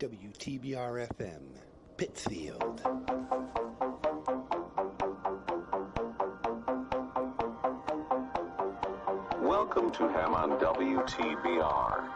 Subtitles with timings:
[0.00, 1.42] WTBR FM,
[1.96, 2.80] Pittsfield.
[9.40, 12.08] Welcome to Ham on WTBR,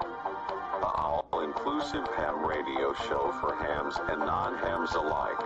[0.80, 5.38] the all-inclusive ham radio show for hams and non-hams alike.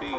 [0.00, 0.12] Be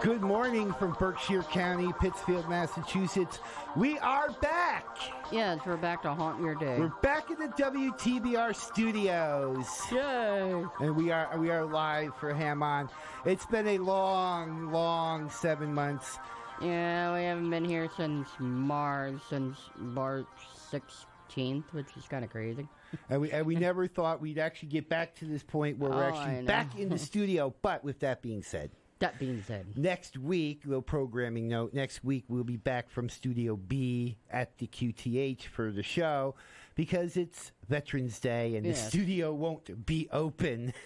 [0.00, 3.38] good morning from Berkshire County, Pittsfield, Massachusetts.
[3.76, 4.86] We are back.
[5.30, 6.78] Yes, we're back to haunt your day.
[6.78, 9.66] We're back in the WTBR studios.
[9.92, 10.64] Yay!
[10.80, 12.90] And we are we are live for Ham On.
[13.24, 16.18] It's been a long, long seven months.
[16.60, 20.26] Yeah, we haven't been here since March, since March
[20.70, 22.68] 16th, which is kind of crazy.
[23.08, 26.04] And we and we never thought we'd actually get back to this point where we're
[26.10, 27.54] Oh, actually back in the studio.
[27.62, 32.24] But with that being said, That being said, next week, little programming note, next week
[32.28, 36.34] we'll be back from Studio B at the QTH for the show
[36.74, 40.74] because it's Veterans Day and the studio won't be open.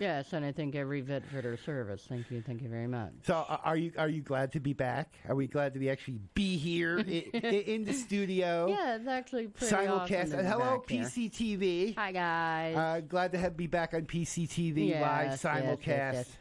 [0.00, 2.04] yes, and I think every vet for their service.
[2.08, 3.12] Thank you, thank you very much.
[3.26, 5.14] So uh, are you are you glad to be back?
[5.28, 8.66] Are we glad to be actually be here i- i- in the studio?
[8.68, 10.10] Yeah, it's actually pretty Simulcast.
[10.24, 11.04] awesome to be hello, back here.
[11.04, 11.96] PCTV.
[11.96, 12.76] Hi guys.
[12.76, 15.86] Uh, glad to have be back on PCTV Yes, live simulcast.
[15.86, 16.36] yes, yes.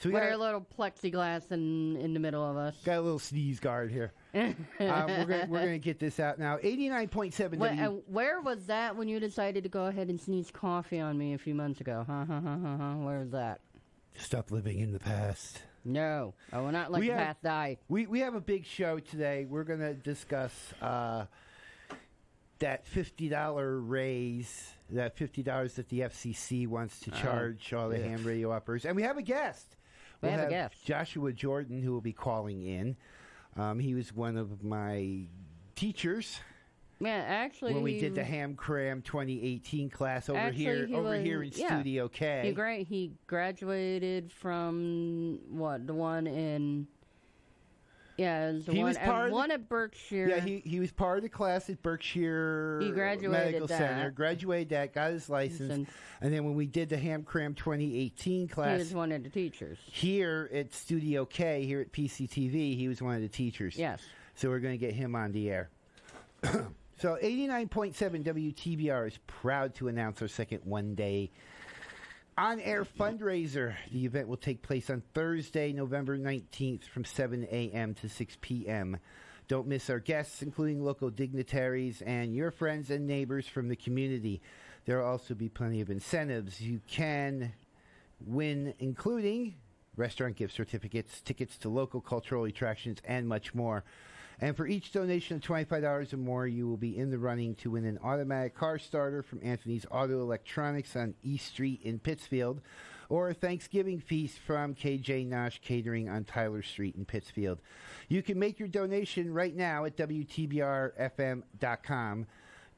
[0.00, 2.74] So we With got, our little plexiglass in in the middle of us.
[2.84, 4.12] got a little sneeze guard here.
[4.34, 6.58] um, we're gonna we're gonna get this out now.
[6.62, 7.60] Eighty nine point seven.
[7.60, 11.18] Wh- uh, where was that when you decided to go ahead and sneeze coffee on
[11.18, 12.04] me a few months ago?
[12.06, 12.94] Huh, huh, huh, huh, huh.
[12.94, 13.60] Where was that?
[14.16, 15.62] Stop living in the past.
[15.84, 17.76] No, I will not let We the have- past die.
[17.88, 19.46] We we have a big show today.
[19.48, 21.26] We're going to discuss uh,
[22.60, 27.98] that fifty dollar raise, that fifty dollars that the FCC wants to charge all the
[27.98, 28.08] yeah.
[28.08, 29.76] ham radio operators, and we have a guest.
[30.22, 30.84] We have a guest.
[30.84, 32.96] Joshua Jordan, who will be calling in.
[33.56, 35.22] Um, he was one of my
[35.74, 36.40] teachers
[37.00, 41.10] Yeah, actually, when we did the Ham Cram 2018 class over Actually, here, he over
[41.10, 41.68] was- here in yeah.
[41.80, 42.42] Studio K.
[42.44, 46.86] He gra- he graduated from what the one in
[48.20, 50.28] yeah, the He one was part of the- one at Berkshire.
[50.28, 53.78] Yeah, he, he was part of the class at Berkshire He graduated Medical that.
[53.78, 54.10] Center.
[54.10, 55.88] Graduated that, got his license, License.
[56.20, 59.30] and then when we did the Ham Cram 2018 he class was one of the
[59.30, 59.78] teachers.
[59.86, 63.76] here at Studio K, here at PCTV, he was one of the teachers.
[63.76, 64.02] Yes.
[64.34, 65.70] So we're going to get him on the air.
[66.98, 70.60] so 89.7 WTBR is proud to announce our second
[72.40, 73.74] one-day on-air fundraiser.
[73.92, 77.94] The event will take place on Thursday, November 19th from 7 a.m.
[77.94, 78.98] to 6 p.m.
[79.48, 84.40] Don't miss our guests, including local dignitaries and your friends and neighbors from the community.
[84.86, 86.60] There will also be plenty of incentives.
[86.60, 87.52] You can
[88.24, 89.54] win, including
[89.96, 93.84] restaurant gift certificates, tickets to local cultural attractions, and much more.
[94.40, 97.72] And for each donation of $25 or more, you will be in the running to
[97.72, 102.62] win an automatic car starter from Anthony's Auto Electronics on East Street in Pittsfield,
[103.10, 107.58] or a Thanksgiving feast from KJ Nosh Catering on Tyler Street in Pittsfield.
[108.08, 110.96] You can make your donation right now at WTBRFM.com.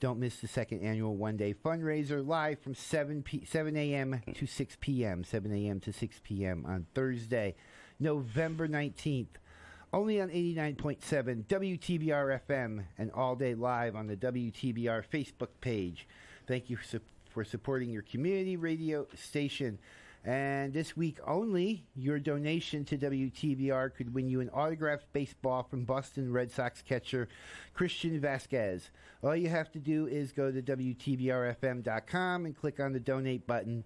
[0.01, 4.21] Don't miss the second annual one day fundraiser live from 7, p- 7 a.m.
[4.34, 5.22] to 6 p.m.
[5.22, 5.78] 7 a.m.
[5.78, 6.67] to 6 p.m.
[6.67, 7.55] on Thursday,
[8.01, 9.28] November 19th.
[9.94, 16.08] Only on 89.7 WTBR FM and all day live on the WTBR Facebook page.
[16.47, 16.78] Thank you
[17.28, 19.78] for supporting your community radio station.
[20.25, 25.84] And this week only, your donation to WTBR could win you an autographed baseball from
[25.84, 27.28] Boston Red Sox catcher
[27.74, 28.88] Christian Vazquez.
[29.22, 33.84] All you have to do is go to WTBRFM.com and click on the donate button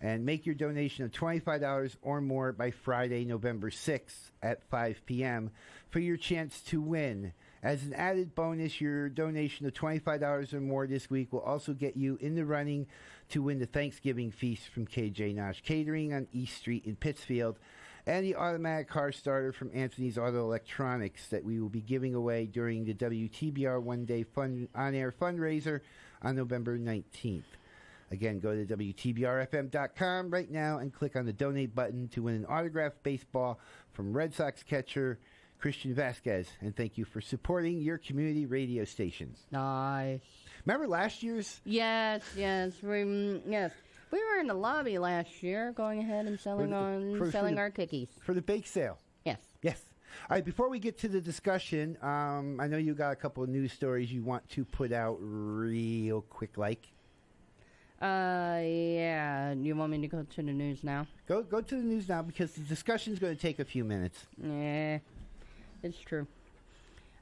[0.00, 5.50] and make your donation of $25 or more by Friday, November 6th at 5 p.m.
[5.88, 7.32] for your chance to win.
[7.62, 11.96] As an added bonus, your donation of $25 or more this week will also get
[11.96, 12.86] you in the running
[13.30, 17.58] to win the Thanksgiving feast from KJ Nash Catering on East Street in Pittsfield
[18.06, 22.46] and the automatic car starter from Anthony's Auto Electronics that we will be giving away
[22.46, 25.80] during the WTBR one day fun on air fundraiser
[26.22, 27.42] on November 19th.
[28.10, 32.46] Again, go to WTBRFM.com right now and click on the donate button to win an
[32.46, 33.58] autographed baseball
[33.92, 35.18] from Red Sox catcher
[35.58, 36.46] Christian Vazquez.
[36.60, 39.38] And thank you for supporting your community radio stations.
[39.50, 40.20] Nice.
[40.64, 41.60] Remember last year's?
[41.64, 43.72] Yes, yes, we mm, yes.
[44.12, 47.30] We were in the lobby last year, going ahead and selling the- on for- for
[47.32, 48.08] selling the- our cookies.
[48.20, 48.98] For the bake sale.
[49.24, 49.40] Yes.
[49.62, 49.84] Yes.
[50.30, 53.42] All right, before we get to the discussion, um, I know you got a couple
[53.42, 56.86] of news stories you want to put out real quick, like.
[58.00, 59.52] Uh, yeah.
[59.52, 61.06] You want me to go to the news now?
[61.26, 63.84] Go go to the news now because the discussion is going to take a few
[63.84, 64.26] minutes.
[64.42, 64.98] Yeah,
[65.82, 66.26] it's true.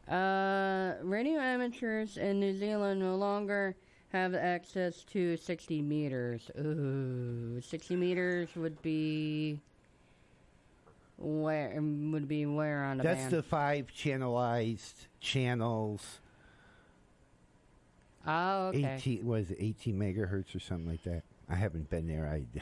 [0.09, 3.75] Uh, radio amateurs in New Zealand no longer
[4.12, 6.50] have access to 60 meters.
[6.59, 9.59] Ooh, 60 meters would be
[11.17, 13.32] where would be where on a That's band?
[13.32, 16.21] the five channelized channels.
[18.26, 18.94] Oh, okay.
[18.97, 21.23] 18 was it 18 megahertz or something like that.
[21.49, 22.26] I haven't been there.
[22.26, 22.44] I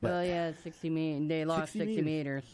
[0.00, 1.26] but- well, yeah, 60 me.
[1.26, 2.04] They lost 60 60, meters.
[2.04, 2.44] meters.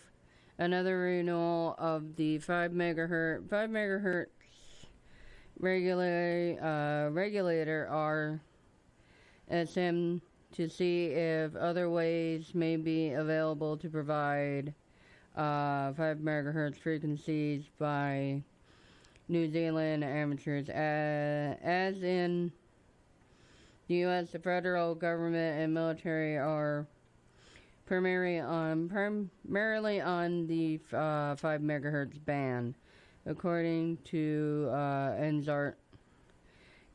[0.57, 4.27] another renewal of the five megahertz five megahertz
[5.59, 8.39] regulator uh, regulator
[10.51, 14.73] to see if other ways may be available to provide
[15.35, 18.43] uh, 5 megahertz frequencies by
[19.29, 20.67] New Zealand amateurs.
[20.69, 22.51] Uh, as in
[23.91, 26.87] the U.S., the federal government and military are
[27.85, 32.75] primarily on primarily on the uh, 5 megahertz band,
[33.25, 35.73] according to uh, NZART.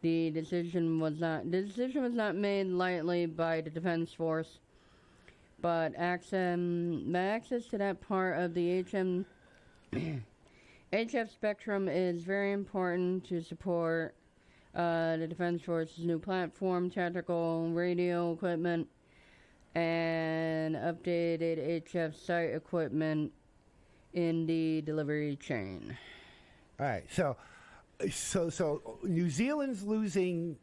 [0.00, 4.60] The decision was not the decision was not made lightly by the defense force,
[5.60, 6.58] but access,
[7.14, 9.26] access to that part of the HM
[10.94, 14.14] HF spectrum is very important to support
[14.76, 18.86] uh, the defense force's new platform, tactical radio equipment,
[19.74, 23.32] and updated HF site equipment
[24.12, 25.96] in the delivery chain.
[26.78, 27.36] All right, so
[28.10, 30.56] so so New Zealand's losing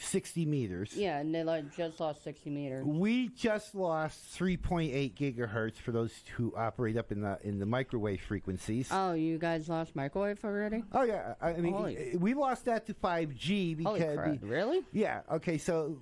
[0.00, 0.92] sixty meters.
[0.94, 2.84] Yeah, and they like just lost 60 meters.
[2.84, 7.58] We just lost three point eight gigahertz for those who operate up in the in
[7.58, 8.88] the microwave frequencies.
[8.90, 10.82] Oh, you guys lost microwave already?
[10.92, 14.38] Oh yeah, I mean Holy- we lost that to five G because Holy crap!
[14.42, 14.80] Really?
[14.92, 15.20] yeah.
[15.30, 15.98] Okay, so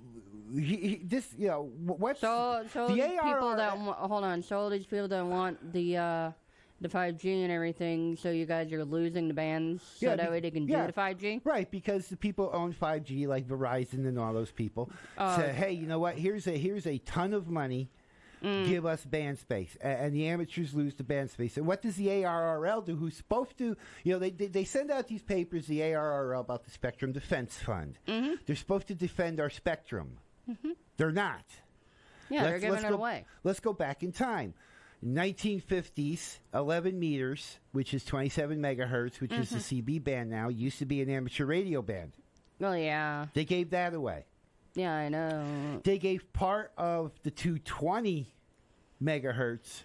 [0.53, 4.41] he, he, this you know what's So, so the these ARR people that hold on,
[4.41, 6.31] so all these people that want the uh,
[6.81, 10.31] the 5G and everything, so you guys are losing the bands, so Yeah, that be-
[10.31, 10.81] way they can yeah.
[10.81, 11.41] do the 5G.
[11.43, 15.73] Right, because the people own 5G, like Verizon and all those people, Oh, say, "Hey,
[15.73, 16.17] you know what?
[16.17, 17.89] Here's a here's a ton of money.
[18.41, 18.67] Mm.
[18.67, 21.57] Give us band space." A- And, the amateurs lose the band space.
[21.57, 22.95] And what does the ARRL do?
[22.95, 26.63] Who's supposed to, you know, they they, they send out these papers, the ARRL about
[26.63, 27.97] the Spectrum Defense Fund.
[28.07, 28.35] Mm-hmm.
[28.45, 30.19] They're supposed to defend our spectrum.
[30.97, 31.43] They're not.
[32.29, 33.25] Yeah, they're Let's- giving let's it go- away.
[33.43, 34.53] Let's go back in time.
[35.05, 39.91] 1950s, 11 meters, which is 27 megahertz, which is the Mm-hmm.
[39.91, 42.13] CB band now, used to be an amateur radio band.
[42.61, 44.25] Oh, yeah, They gave that away.
[44.75, 45.81] yeah, I know.
[45.83, 48.27] They gave part of the 220
[49.01, 49.83] megahertz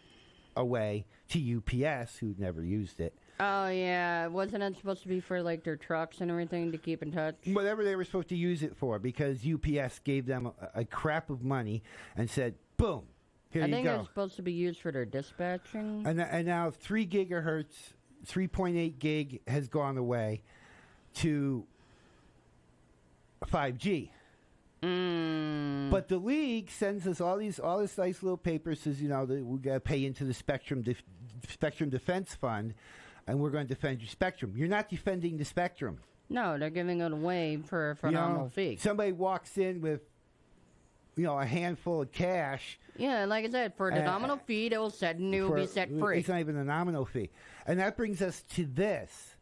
[0.56, 3.14] away to UPS, who never used it.
[3.40, 7.02] Oh yeah, wasn't it supposed to be for like their trucks and everything to keep
[7.02, 7.34] in touch?
[7.46, 11.30] Whatever they were supposed to use it for, because UPS gave them a, a crap
[11.30, 11.82] of money
[12.16, 13.02] and said, boom,
[13.54, 13.94] here I you think go.
[14.00, 16.02] it's supposed to be used for their dispatching.
[16.04, 17.92] And, and now 3 gigahertz,
[18.26, 20.42] 3.8 gig has gone away
[21.14, 21.64] to
[23.46, 24.10] 5G.
[24.82, 25.88] Mm.
[25.90, 29.24] But the league sends us all these all this nice little paper says you know
[29.24, 31.02] that we got to pay into the Spectrum Def-
[31.48, 32.74] Spectrum Defense Fund,
[33.26, 34.52] and we're going to defend your Spectrum.
[34.56, 36.00] You're not defending the Spectrum.
[36.28, 38.76] No, they're giving it away for a You phenomenal know, fee.
[38.76, 40.00] Somebody walks in with,
[41.16, 42.78] you know, a handful of cash.
[42.96, 45.54] Yeah, like I said, for the Uh, nominal fee, they will set and it will
[45.54, 46.18] be set free.
[46.20, 47.30] It's not even a nominal fee,
[47.66, 49.36] and that brings us to this.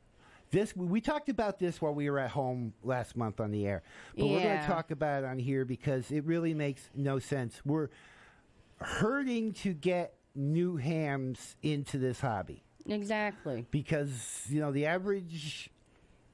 [0.50, 3.82] This we talked about this while we were at home last month on the air,
[4.16, 7.60] but we're going to talk about it on here because it really makes no sense.
[7.64, 7.88] We're
[8.78, 13.66] hurting to get new hams into this hobby Exactly.
[13.70, 15.70] because you know the average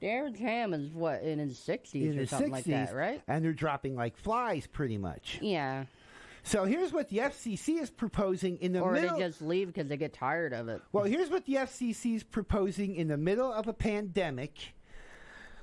[0.01, 3.21] Average ham is what in his sixties or something like that, right?
[3.27, 5.39] and they're dropping like flies pretty much.
[5.41, 5.85] Yeah.
[6.43, 9.15] So here's what the FCC is proposing in the Or middle.
[9.15, 10.81] Or they just leave because they get tired of it.
[10.93, 14.73] Well, here's what the FCC is proposing in the middle of a pandemic.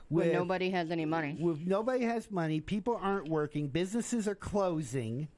[0.08, 1.36] When nobody has any money.
[1.40, 5.28] with nobody has money, people aren't working, businesses are closing.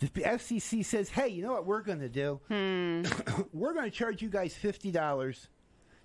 [0.00, 2.40] The FCC says, "Hey, you know what we're going to do?
[2.48, 3.02] Hmm.
[3.52, 5.48] we're going to charge you guys fifty dollars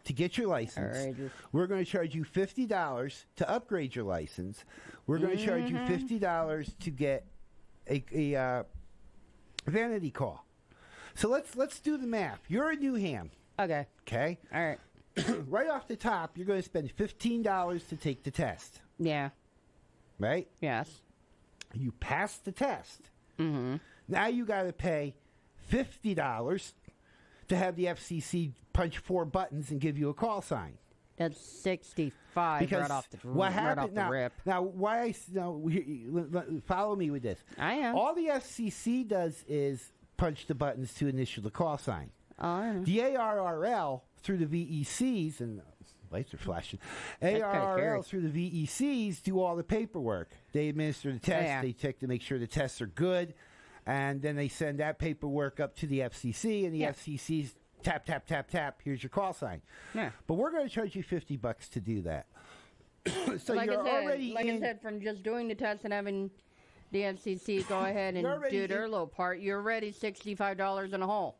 [0.06, 1.18] to get your license.
[1.52, 4.64] We're going to charge you fifty dollars to upgrade your license.
[5.08, 5.76] We're going to charge Mm-hmm.
[5.78, 7.26] you fifty dollars to get
[7.90, 8.64] a, a uh,
[9.68, 10.46] vanity call.
[11.16, 12.40] So let's let's do the math.
[12.48, 13.88] You're a new ham, Okay.
[14.08, 14.38] okay?
[14.54, 14.80] All right.
[15.48, 19.30] right off the top, you're going to spend fifteen dollars to take the test, Yeah.
[20.20, 20.48] right?
[20.62, 20.90] Yes.
[21.74, 23.10] You pass the test.
[23.40, 23.76] Mm-hmm.
[24.08, 25.16] Now you got to pay
[25.68, 26.74] fifty dollars
[27.48, 30.78] to have the FCC punch four buttons and give you a call sign.
[31.18, 34.10] That's sixty-five Because right off the what right happened off the now?
[34.10, 34.34] rip.
[34.46, 35.02] Now, why?
[35.04, 37.40] I Now, we- l- l- follow me with this.
[37.58, 37.96] I am.
[37.96, 42.10] All the FCC does is punch the buttons to initial the call sign.
[42.38, 42.84] I know.
[42.84, 45.64] The ARRL through the VECs and uh,
[46.12, 46.80] lights are flashing.
[47.22, 50.32] ARRL through the VECs do all the paperwork.
[50.52, 51.46] They administer the tests.
[51.48, 51.62] Yeah.
[51.62, 53.34] They check to make sure the tests are good,
[53.86, 56.92] and then they send that paperwork up to the FCC, and the Yeah.
[56.92, 58.82] FCC's tap tap tap tap.
[58.84, 59.62] Here's your call sign.
[59.94, 60.10] Yeah.
[60.28, 62.26] But we're going to charge you fifty bucks to do that.
[63.40, 64.56] so like you're I said, already like in.
[64.58, 66.32] I said, from just doing the test and having
[66.92, 70.94] the FCC go ahead and You're do their in- little part, you're already sixty-five dollars
[70.94, 71.38] in a hole.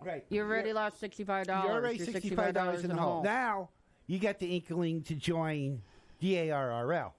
[0.00, 0.24] right.
[0.30, 1.64] You already You're- lost sixty-five dollars.
[1.68, 3.22] You're already You're sixty-five dollars in the hole.
[3.22, 3.68] Now
[4.06, 5.82] you got the inkling to join
[6.20, 7.12] the ARRL.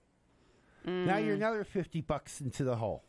[0.85, 1.25] Now Mm.
[1.25, 3.03] you're another fifty bucks into the hole.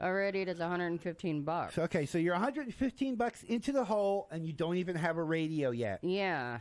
[0.00, 1.74] Already, that's one hundred and fifteen bucks.
[1.74, 5.22] So, okay, so you're 115 bucks into the hole, and you don't even have a
[5.22, 6.00] radio yet.
[6.02, 6.58] yeah.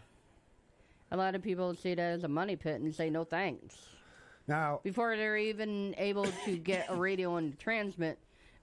[1.11, 3.75] A lot of people see that as a money pit and say no thanks.
[4.47, 8.17] Now, Before they're even able to get a radio and transmit,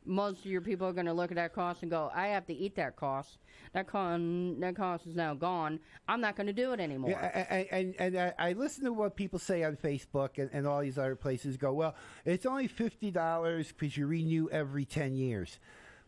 [0.05, 2.47] most of your people are going to look at that cost and go, "I have
[2.47, 3.39] to eat that cost.
[3.73, 5.81] That con that cost is now gone.
[6.09, 8.93] I'm not going to do it anymore." yeah, and, and, and I, I listen to
[8.93, 11.57] what people say on Facebook and, and all these other places.
[11.57, 11.95] Go, well,
[12.25, 15.59] it's only fifty dollars because you renew every ten years.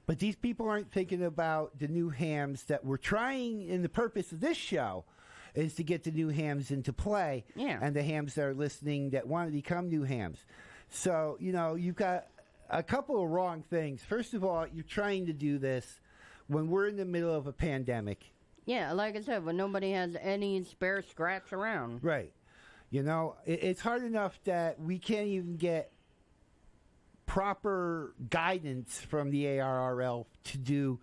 [0.07, 3.71] But these people aren't thinking about the new hams that we're trying.
[3.71, 5.05] And the purpose of this show
[5.55, 7.45] is to get the new hams into play.
[7.55, 7.79] Yeah.
[7.81, 10.45] And the hams that are listening that want to become new hams.
[10.91, 12.27] So you know you've got
[12.75, 14.02] a couple of wrong things.
[14.02, 16.00] First of all, you're trying to do this
[16.49, 18.25] when we're in the middle of a pandemic.
[18.66, 22.00] Yeah, like I said, when nobody has any spare scraps around.
[22.02, 22.33] Right.
[22.90, 25.93] You know, it, it's hard enough that we can't even get
[27.26, 30.99] proper guidance from the ARRL to do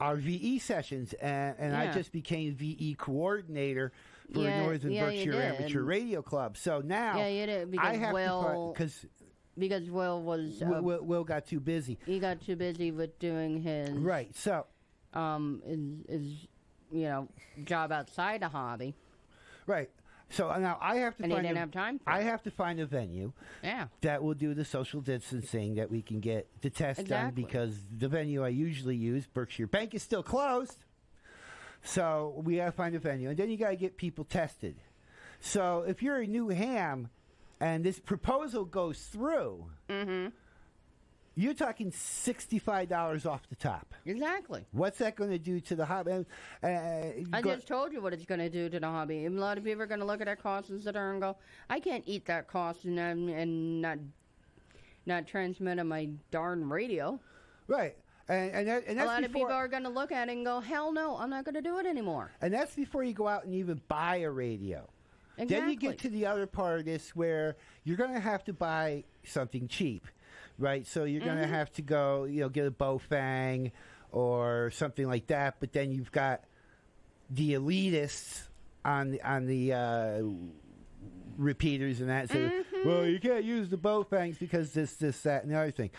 [0.00, 3.92] our VE sessions, and, and I just became VE coordinator
[4.32, 5.42] for Yeah, Northern yeah, Berkshire.
[5.42, 6.56] Amateur Radio Club.
[6.56, 9.06] So now, Yeah, you did, I because have Will- because
[9.58, 11.98] Because Will was uh, Will, Will, Will got too busy.
[12.06, 14.34] he got too busy with doing his Right.
[14.36, 14.66] So
[15.14, 15.80] um his,
[16.20, 16.32] his
[16.92, 17.28] you know
[17.64, 18.94] job outside the hobby,
[19.66, 19.90] right.
[20.30, 21.98] So now I have to and he find didn't a, have time.
[22.00, 22.24] For I it.
[22.24, 23.32] have to find a venue.
[23.64, 27.74] yeah, that will do the social distancing that we can get the test done because
[27.98, 30.84] the venue I usually use, Berkshire Bank, is still closed.
[31.82, 34.76] So we got to find a venue, and then you got to get people tested.
[35.40, 37.08] So if you're a new ham,
[37.60, 40.28] and this proposal goes through, mm-hmm.
[41.34, 43.94] you're talking sixty-five dollars off the top.
[44.04, 44.64] exactly.
[44.72, 46.24] What's that going to do to the hobby?
[46.62, 49.26] Uh, I go- just told you what it's going to do to the hobby.
[49.26, 51.20] A lot of people are going to look at that cost and sit there and
[51.20, 51.36] go,
[51.68, 53.98] "I can't eat that cost and um, and not
[55.06, 57.18] not transmit on my darn radio."
[57.66, 57.96] right,
[58.28, 60.44] and and, that, and A lot of people are going to look at it and
[60.44, 63.26] go, "Hell no, I'm not going to do it anymore." And that's before you go
[63.26, 64.88] out and even buy a radio.
[65.38, 65.56] Exactly.
[65.56, 68.52] Then you get to the other part of this where you're going to have to
[68.52, 70.06] buy something cheap,
[70.58, 70.86] right?
[70.86, 71.52] So you're going to Mm-hmm.
[71.54, 73.72] have to go, you know, get a Baofeng
[74.12, 75.56] or something like that.
[75.60, 76.42] But then you've got
[77.30, 78.48] the elitists
[78.84, 80.22] on the, on the uh,
[81.36, 82.30] repeaters and that.
[82.30, 82.88] So, Mm-hmm.
[82.88, 85.90] well, you can't use the Baofengs because this, this, that, and the other thing.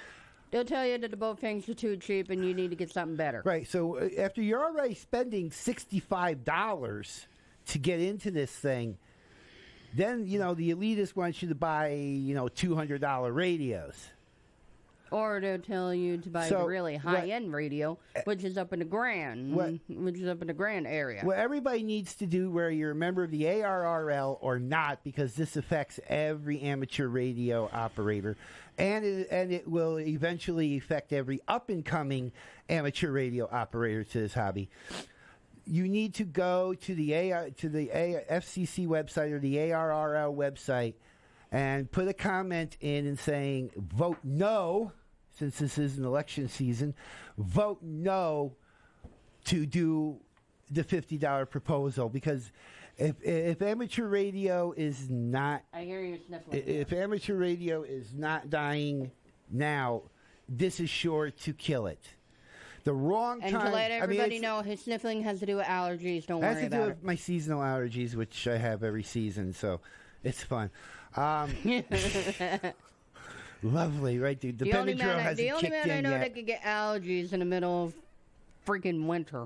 [0.52, 2.92] They'll tell you that the boat things are too cheap and you need to get
[2.92, 3.44] something better.
[3.46, 3.68] Right.
[3.68, 7.28] So uh, after you're already spending sixty-five dollars
[7.68, 8.98] to get into this thing,
[9.96, 13.96] then you know the elitist wants you to buy you know two hundred dollar radios.
[15.12, 18.74] Or to tell you to buy So, the really high end radio, which is up
[18.74, 21.26] in the Grand, What- which is up in the Grand area.
[21.26, 25.34] What everybody needs to do, whether you're a member of the ARRL or not, because
[25.34, 28.38] this affects every amateur radio operator,
[28.78, 32.32] and it, and it will eventually affect every up and coming
[32.70, 34.70] amateur radio operator to this hobby.
[35.70, 40.36] You need to go to the A to the A, FCC website or the ARRL
[40.36, 40.96] website
[41.52, 44.92] and put a comment in and saying vote no
[45.38, 46.94] since this is an election season
[47.38, 48.56] vote no
[49.46, 50.20] to do
[50.72, 52.52] the $50 proposal because
[52.98, 56.64] if if amateur radio is not I hear you sniffling.
[56.66, 59.12] if amateur radio is not dying
[59.50, 60.04] now
[60.48, 62.16] this is sure to kill it
[62.90, 65.58] the wrong and time to let I mean, everybody know, his sniffling has to do
[65.58, 66.26] with allergies.
[66.26, 69.04] Don't it has worry to do about with my seasonal allergies, which I have every
[69.04, 69.80] season, so
[70.24, 70.72] it's fun.
[71.16, 71.54] Um,
[73.62, 74.58] lovely, right, dude?
[74.58, 76.20] The, the only Benadryl man, I, hasn't the only kicked man I in know yet.
[76.22, 77.94] that could get allergies in the middle of
[78.66, 79.46] freaking winter.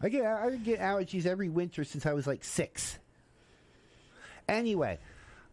[0.00, 2.98] I get I get allergies every winter since I was like six.
[4.48, 4.98] Anyway,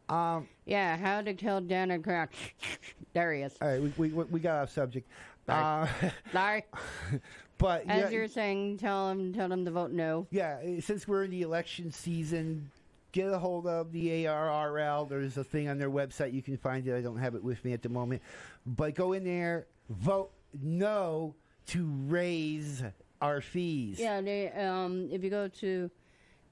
[0.09, 1.61] um, Yeah, how to kill
[2.01, 2.33] Crack.
[3.13, 3.55] there he is.
[3.61, 5.07] all right, we we, we got off subject.
[5.49, 5.87] Uh,
[6.33, 6.65] Larry,
[7.57, 10.27] but as yeah, you're saying, tell them tell him to vote no.
[10.31, 12.69] yeah, eh, since we're in the election season,
[13.11, 15.09] get a hold of the ARRL.
[15.09, 16.95] There's a thing on their website you can find it.
[16.95, 18.21] I don't have it with me at the moment,
[18.65, 21.35] but go in there, vote no
[21.67, 22.83] to raise
[23.21, 23.99] our fees.
[23.99, 25.91] Yeah, they, um, if you go to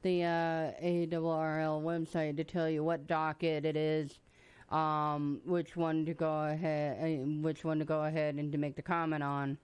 [0.04, 4.20] the uh, ARRL website to tell you what docket it is,
[4.70, 8.82] um, which one to go ahead, which one to go ahead and to make the
[8.82, 9.58] comment on,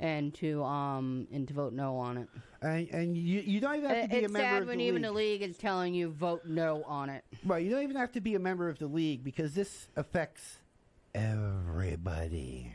[0.00, 2.28] and to um and to vote no on it.
[2.60, 4.78] and and you you don't even have to be a it's member sad of when
[4.78, 5.10] the even league.
[5.10, 7.24] the league is telling you vote no on it.
[7.44, 10.58] Right, you don't even have to be a member of the league because this affects
[11.14, 12.74] everybody.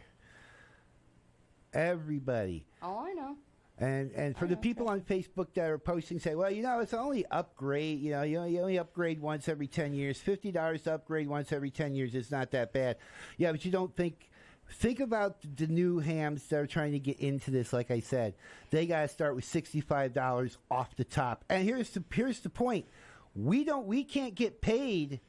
[1.73, 2.65] Everybody.
[2.81, 3.35] Oh, I know.
[3.79, 6.79] And and for the oh, people on Facebook that are posting, say, well, you know,
[6.79, 7.99] it's only upgrade.
[7.99, 10.19] You know, you only, you only upgrade once every ten years.
[10.19, 12.97] Fifty dollars to upgrade once every ten years is not that bad.
[13.37, 14.29] Yeah, but you don't think.
[14.69, 17.71] Think about the new hams that are trying to get into this.
[17.71, 18.33] Like I said,
[18.69, 21.45] they got to start with sixty-five dollars off the top.
[21.49, 22.85] And here's the here's the point:
[23.33, 25.21] we don't we can't get paid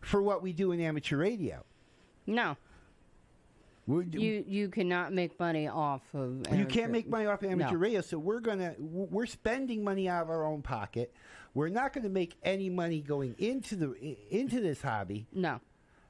[0.00, 1.64] for what we do in amateur radio.
[2.24, 2.56] No,
[3.86, 6.46] you you cannot make money off of.
[6.56, 7.78] You can't make money off amateur No.
[7.78, 11.12] radio, so we're gonna we're spending money out of our own pocket.
[11.54, 15.60] We're not going to make any money going into the into this hobby, No.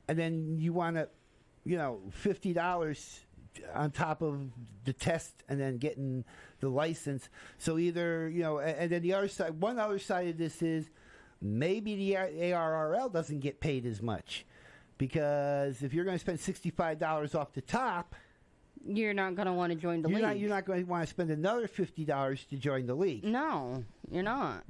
[0.06, 1.08] and then you want to,
[1.64, 3.20] you know, fifty dollars
[3.74, 4.40] on top of
[4.84, 6.24] the test, and then getting
[6.60, 7.28] the license.
[7.58, 10.62] So either you know, and, and then the other side, one other side of this
[10.62, 10.90] is
[11.40, 14.46] maybe the ARRL doesn't get paid as much
[15.06, 18.14] because if you're going to spend sixty five dollars off the top.
[18.84, 20.26] You're not going to want to join the You're league.
[20.26, 23.24] not, you're not going to want to spend another fifty dollars to join the league.
[23.24, 24.64] No, you're not.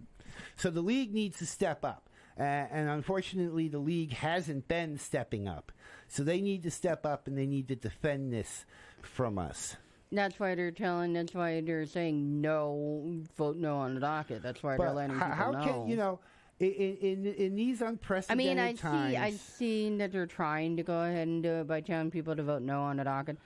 [0.57, 5.49] So the league needs to step up, uh, and unfortunately, the league hasn't been stepping
[5.49, 5.71] up.
[6.09, 8.65] So they need to step up, and they need to defend this
[9.03, 9.77] from us.
[10.11, 11.15] That's why they're telling.
[11.15, 13.23] That's why they're saying no.
[13.37, 14.43] Vote no on the docket.
[14.43, 15.65] That's why they're But letting how, people how know.
[15.65, 16.21] can you know?
[16.63, 18.31] In, in in these unprecedented times.
[18.31, 19.17] I mean, I times, see.
[19.17, 22.43] I've seen that they're trying to go ahead and do it by telling people to
[22.43, 23.37] vote no on the docket,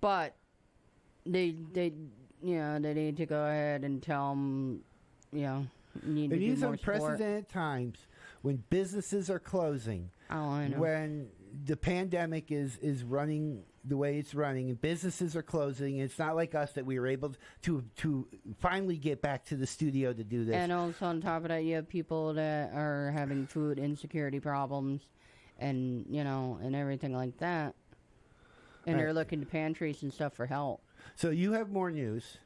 [0.00, 0.34] but
[1.24, 1.92] they they
[2.42, 4.80] you know they need to go ahead and tell them
[5.32, 5.66] you know
[6.04, 8.06] need to in do more unprecedented times
[8.42, 10.78] when businesses are closing, Oh, I know.
[10.78, 11.28] when
[11.64, 16.36] the pandemic is is running the way it's running and businesses are closing it's not
[16.36, 18.26] like us that we were able to to
[18.58, 21.64] finally get back to the studio to do this And also on top of that,
[21.64, 25.00] you have people that are having food insecurity problems,
[25.58, 27.74] and you know, and everything like that.
[28.86, 29.02] And Right.
[29.04, 30.82] they're looking to pantries and stuff for help.
[31.16, 32.36] so you have more news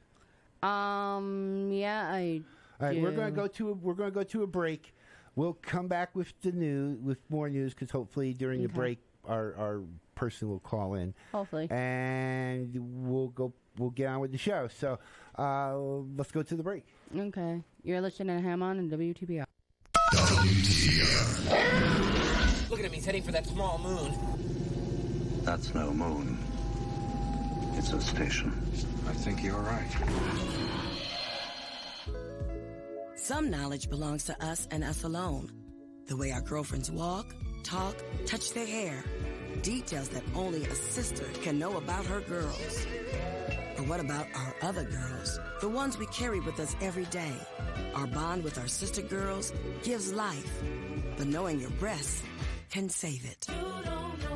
[0.62, 2.42] Um, yeah, I.
[2.80, 4.94] all right we're going to go to a, we're going to go to a break
[5.36, 9.54] we'll come back with the news with more news because hopefully during the break our
[9.56, 9.82] our
[10.14, 11.68] person will call in Hopefully.
[11.70, 12.74] and
[13.06, 14.98] we'll go we'll get on with the show so
[15.38, 15.76] uh,
[16.16, 16.84] let's go to the break
[17.16, 17.62] Okay.
[17.84, 19.44] You're listening to Ham on and WTBR.
[22.70, 24.12] Look at him, he's heading for that small moon.
[25.44, 26.36] That's no moon.
[27.74, 28.50] It's a station.
[29.08, 29.86] I think you're right.
[33.16, 35.52] Some knowledge belongs to us and us alone.
[36.06, 37.94] The way our girlfriends walk, talk,
[38.26, 39.04] touch their hair.
[39.64, 42.86] Details that only a sister can know about her girls.
[43.78, 45.40] But what about our other girls?
[45.62, 47.32] The ones we carry with us every day.
[47.94, 50.62] Our bond with our sister girls gives life.
[51.16, 52.22] But knowing your breasts
[52.68, 53.46] can save it.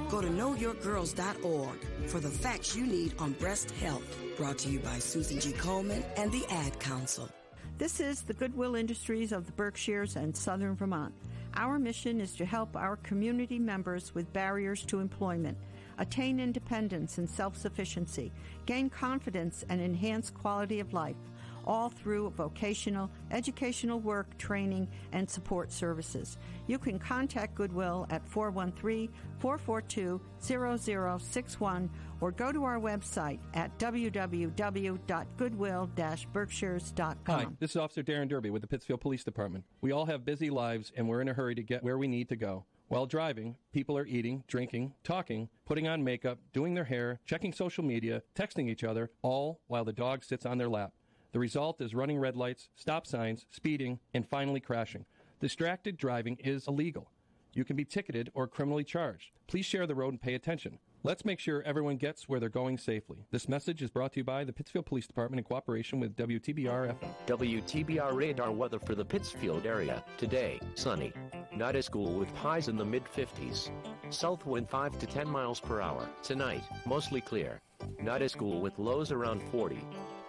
[0.09, 4.17] Go to knowyourgirls.org for the facts you need on breast health.
[4.39, 5.53] Brought to you by Susan G.
[5.53, 7.29] Komen and the Ad Council.
[7.77, 11.13] This is the Goodwill Industries of the Berkshires and Southern Vermont.
[11.59, 15.59] Our mission is to help our community members with barriers to employment
[15.99, 18.31] attain independence and self sufficiency,
[18.65, 21.17] gain confidence, and enhance quality of life,
[21.69, 26.39] all through vocational, educational work, training, and support services.
[26.67, 34.59] You can contact Goodwill at 413 442 0061 or go to our website at www.goodwill
[36.33, 37.19] berkshires.com.
[37.27, 39.65] Hi, this is Officer Darren Derby with the Pittsfield Police Department.
[39.81, 42.29] We all have busy lives and we're in a hurry to get where we need
[42.31, 42.65] to go.
[42.89, 47.85] While driving, people are eating, drinking, talking, putting on makeup, doing their hair, checking social
[47.85, 50.95] media, texting each other, all while the dog sits on their lap.
[51.33, 55.05] The result is running red lights, stop signs, speeding, and finally crashing.
[55.41, 57.11] Distracted driving is illegal.
[57.53, 59.31] You can be ticketed or criminally charged.
[59.47, 60.79] Please share the road and pay attention.
[61.05, 63.19] Let's make sure everyone gets where they're going safely.
[63.31, 66.95] This message is brought to you by the Pittsfield Police Department in cooperation with WTBR
[66.95, 67.15] FM.
[67.27, 70.03] WTBR radar weather for the Pittsfield area.
[70.17, 71.13] Today, sunny.
[71.55, 73.71] Not a school with highs in the mid 50s.
[74.11, 76.09] South wind 5 to 10 miles per hour.
[76.23, 77.61] Tonight, mostly clear.
[78.03, 79.79] Not a school with lows around 40.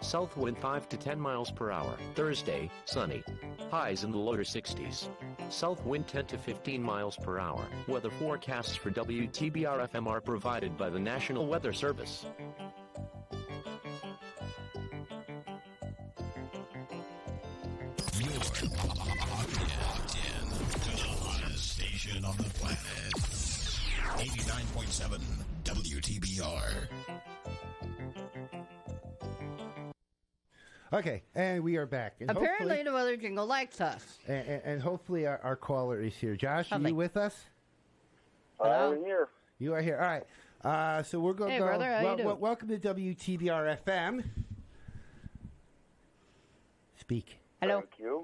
[0.02, 1.98] South wind 5 to 10 miles per hour.
[2.16, 3.24] Thursday, sunny.
[3.70, 5.10] Highs in the lower 60s.
[5.50, 7.66] South wind 10 to 15 miles per hour.
[7.88, 12.26] Weather forecasts for WTBR FM are provided by the National Weather Service.
[22.26, 22.80] On the planet.
[24.18, 25.22] 89.7
[25.64, 27.39] WTBR.
[30.92, 32.16] Okay, and we are back.
[32.20, 34.18] And Apparently, the weather jingle likes us.
[34.28, 36.36] and, and- and hopefully our, our caller is here.
[36.36, 37.46] Josh, are you with us?
[38.60, 38.94] Hello?
[38.94, 39.30] I'm here.
[39.60, 39.98] You are here.
[40.02, 40.24] All right.
[40.64, 41.66] Uh, so we're going to Hey, go.
[41.68, 42.26] brother, how you doing?
[42.28, 44.24] wel- welcome to WTBR FM.
[47.00, 47.38] Speak.
[47.62, 47.80] Hello.
[47.82, 48.16] Thank you.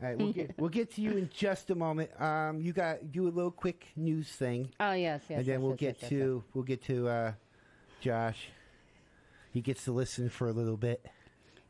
[0.00, 2.10] All right, we'll get we'll get to you in just a moment.
[2.20, 5.38] Um, you got do a little quick news thing, Oh yes, yes.
[5.38, 7.32] and then yes, we'll yes, get yes, yes, to we'll get to uh,
[8.00, 8.48] Josh.
[9.52, 11.06] He gets to listen for a little bit.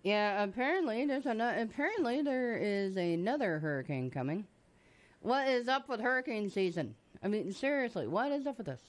[0.02, 1.60] Yeah, apparently there's another.
[1.60, 4.46] Apparently there is another hurricane coming.
[5.20, 6.96] What is up with hurricane season?
[7.22, 8.80] I mean, seriously, what is up with this?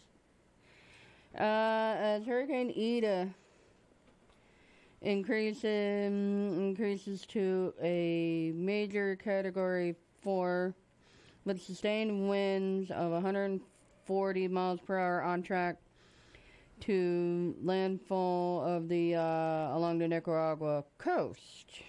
[1.37, 3.29] Uh, as Hurricane Eta
[5.01, 10.73] increases increases to a major Category Four,
[11.45, 15.77] with sustained winds of 140 miles per hour on track
[16.81, 21.81] to landfall of the uh, along the Nicaragua coast.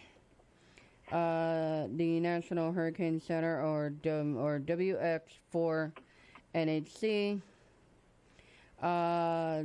[1.12, 5.92] Uh, the National Hurricane Center, or or WX4
[6.54, 7.40] NHC,
[8.82, 9.62] uh,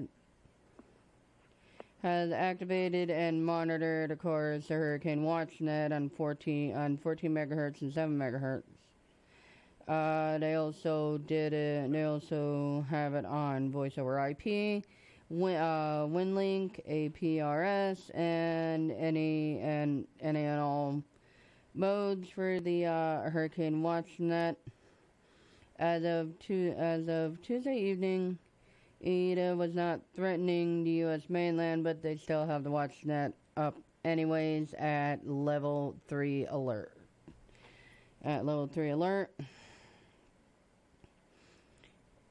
[2.02, 7.94] has activated and monitored, of course, the Hurricane WatchNet on 14 on 14 megahertz and
[7.94, 8.64] 7 megahertz.
[9.88, 11.92] Uh, they also did it.
[11.92, 14.84] They also have it on voice over IP,
[15.32, 21.04] Uh, WinLink, APRS, and any and any and all
[21.76, 24.56] modes for the uh, Hurricane WatchNet.
[25.78, 28.40] As of tu- as of Tuesday evening,
[29.04, 31.30] Eta was not threatening the U.S.
[31.30, 36.92] mainland, but they still have the WatchNet up anyways at level three alert.
[38.26, 39.32] At level three alert.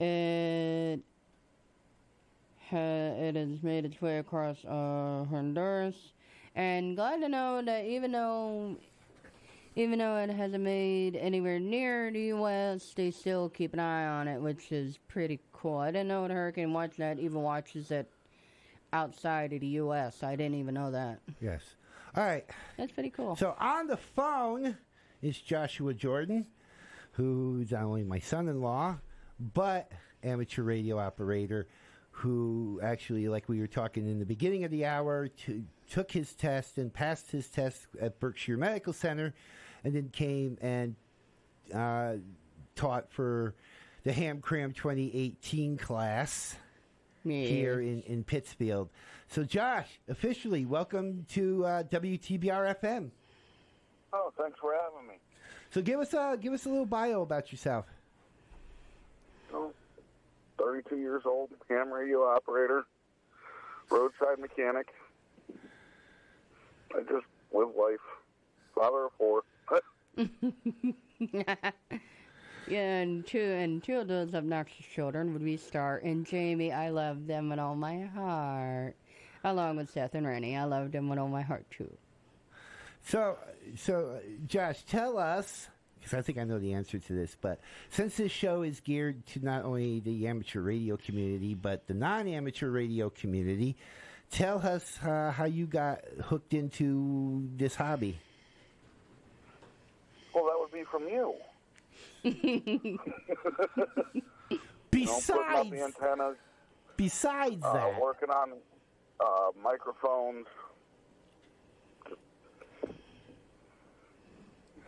[0.01, 1.01] It
[2.73, 5.97] it has made its way across uh, Honduras,
[6.55, 8.77] and glad to know that even though
[9.77, 14.27] even though it hasn't made anywhere near the U.S., they still keep an eye on
[14.27, 15.79] it, which is pretty cool.
[15.79, 18.11] I didn't know the Hurricane WatchNet even watches it
[18.93, 20.25] outside of the U.S.
[20.25, 21.21] I didn't even know that.
[21.41, 21.63] Yes.
[22.17, 22.45] All right.
[22.77, 23.37] That's pretty cool.
[23.37, 24.77] So on the phone
[25.23, 26.47] is Joshua Jordan,
[27.13, 28.99] who's not only my son-in-law,
[29.55, 29.93] but
[30.25, 31.69] amateur radio operator,
[32.19, 36.35] who actually, like we were talking in the beginning of the hour, to, took his
[36.35, 39.33] test and passed his test at Berkshire Medical Center,
[39.85, 40.97] and then came and
[41.73, 42.15] uh,
[42.75, 43.55] taught for
[44.03, 46.57] the Ham Cram 2018 class
[47.23, 48.89] here in, in Pittsfield.
[49.29, 53.11] So, Josh, officially, welcome to uh, WTBR FM.
[54.13, 55.15] Oh, thanks for having me.
[55.71, 57.87] So, give us a give us a little bio about yourself.
[60.69, 62.85] Oh, 32 years old, ham radio operator,
[63.91, 64.89] roadside mechanic.
[66.95, 68.01] I just live life.
[68.75, 69.43] Father of four.
[72.69, 76.73] yeah, and two and two of those obnoxious children would be Star and Jamie.
[76.73, 78.97] I love them with all my heart,
[79.45, 80.57] along with Seth and Rennie.
[80.57, 81.91] I love them with all my heart too.
[83.05, 83.39] So,
[83.77, 85.69] so uh, Josh, tell us
[86.09, 87.37] because I think I know the answer to this.
[87.41, 91.95] But since this show is geared to not only the amateur radio community but the
[91.95, 93.77] non-amateur radio community,
[94.31, 98.19] tell us uh, how you got hooked into this hobby.
[100.35, 101.35] Well, that would be from you.
[104.91, 106.37] besides, you know, putting up the antennas.
[106.97, 108.53] Besides uh, that, working on
[109.21, 110.47] uh, microphones.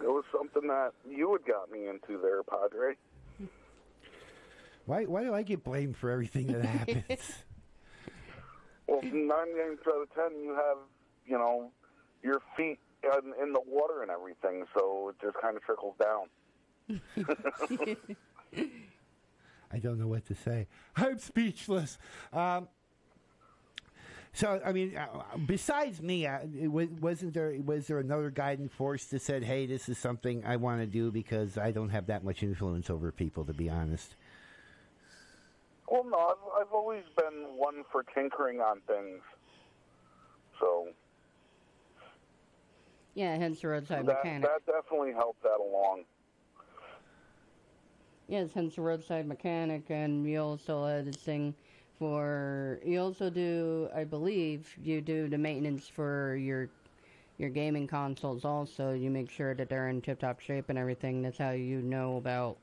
[0.02, 2.94] It was something that you had got me into there, Padre.
[4.86, 7.44] Why, why do I get blamed for everything that happens?
[8.88, 10.78] well, nine games out of ten, you have,
[11.26, 11.70] you know,
[12.22, 16.28] your feet in, in the water and everything, so it just kind of trickles down.
[19.72, 20.66] I don't know what to say.
[20.96, 21.98] I'm speechless.
[22.32, 22.68] Um,
[24.32, 25.06] so, I mean, uh,
[25.46, 26.38] besides me, uh,
[26.68, 30.80] wasn't there was there another guiding force that said, "Hey, this is something I want
[30.80, 34.14] to do because I don't have that much influence over people." To be honest.
[35.88, 39.20] Well, no, I've, I've always been one for tinkering on things.
[40.60, 40.88] So.
[43.14, 44.42] Yeah, hence the roadside that, mechanic.
[44.42, 46.04] That definitely helped that along.
[48.28, 51.52] Yes, hence the roadside mechanic, and you also had this thing
[52.00, 56.70] for you also do I believe you do the maintenance for your
[57.36, 58.92] your gaming consoles also.
[58.92, 61.22] You make sure that they're in tip top shape and everything.
[61.22, 62.56] That's how you know about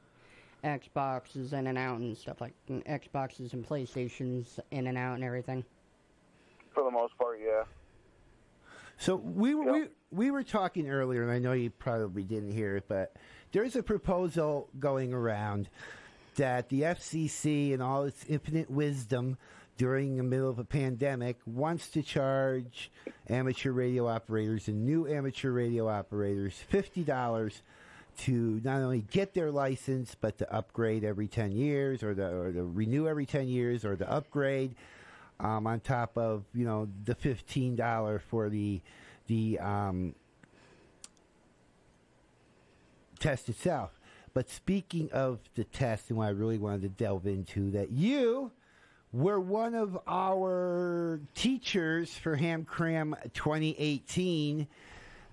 [0.63, 5.23] Xboxes in and out and stuff like and Xboxes and PlayStations in and out and
[5.23, 5.63] everything.
[6.73, 7.63] For the most part yeah.
[8.97, 9.91] So we were yep.
[10.11, 13.15] we, we were talking earlier and I know you probably didn't hear it but
[13.51, 15.69] there's a proposal going around
[16.37, 19.37] that the FCC, in all its infinite wisdom
[19.77, 22.89] during the middle of a pandemic, wants to charge
[23.29, 27.61] amateur radio operators and new amateur radio operators $50
[28.19, 32.51] to not only get their license, but to upgrade every 10 years or to, or
[32.51, 34.73] to renew every 10 years or to upgrade
[35.39, 38.81] um, on top of, you know, the $15 for the,
[39.27, 40.15] the um,
[43.19, 43.96] test itself.
[44.37, 48.51] But speaking of the test and what I really wanted to delve into, that you
[49.11, 54.67] were one of our teachers for Ham Cram 2018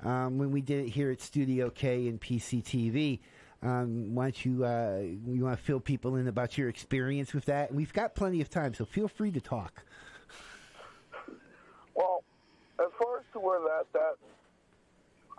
[0.04, 3.18] um, when we did it here at Studio K and PCTV.
[3.62, 7.44] Um, why don't you uh, you want to fill people in about your experience with
[7.44, 7.74] that?
[7.74, 9.84] We've got plenty of time, so feel free to talk.
[11.94, 12.24] Well,
[12.80, 14.14] as far as to where that that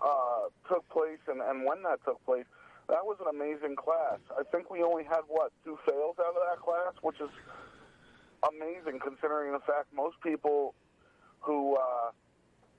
[0.06, 2.46] uh, took place and, and when that took place,
[2.88, 4.20] that was an amazing class.
[4.38, 7.30] I think we only had what two fails out of that class, which is
[8.48, 10.76] amazing considering the fact most people
[11.40, 12.12] who uh,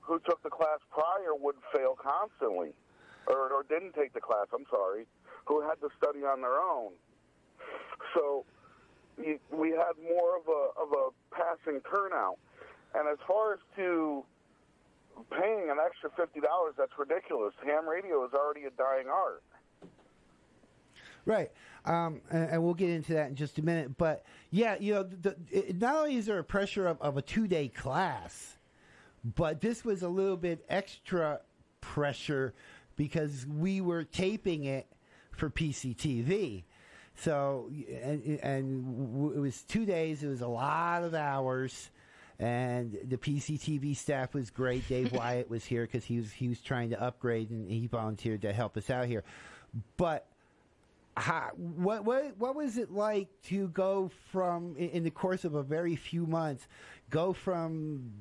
[0.01, 2.73] who took the class prior would fail constantly,
[3.27, 4.47] or, or didn't take the class.
[4.53, 5.05] I'm sorry,
[5.45, 6.93] who had to study on their own.
[8.15, 8.45] So
[9.51, 12.37] we had more of a of a passing turnout.
[12.95, 14.23] And as far as to
[15.31, 17.53] paying an extra fifty dollars, that's ridiculous.
[17.65, 19.43] Ham radio is already a dying art.
[21.27, 21.51] Right.
[21.83, 23.97] Um, and, and, we'll get into that in just a minute.
[23.97, 27.21] But yeah, you know, the, it, not only is there a pressure of, of a
[27.21, 28.57] two day class,
[29.35, 31.41] but this was a little bit extra
[31.81, 32.53] pressure
[32.95, 34.87] because we were taping it
[35.31, 36.63] for PCTV.
[37.17, 37.69] So,
[38.01, 41.91] and, and it was two days, it was a lot of hours.
[42.39, 44.87] And the PCTV staff was great.
[44.87, 48.43] Dave Wyatt was here because he was he was trying to upgrade and he volunteered
[48.43, 49.25] to help us out here.
[49.97, 50.25] But
[51.17, 55.63] how, what what what was it like to go from in the course of a
[55.63, 56.67] very few months
[57.09, 58.11] go from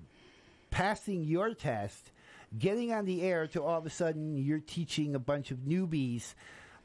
[0.70, 2.10] passing your test
[2.58, 6.34] getting on the air to all of a sudden you're teaching a bunch of newbies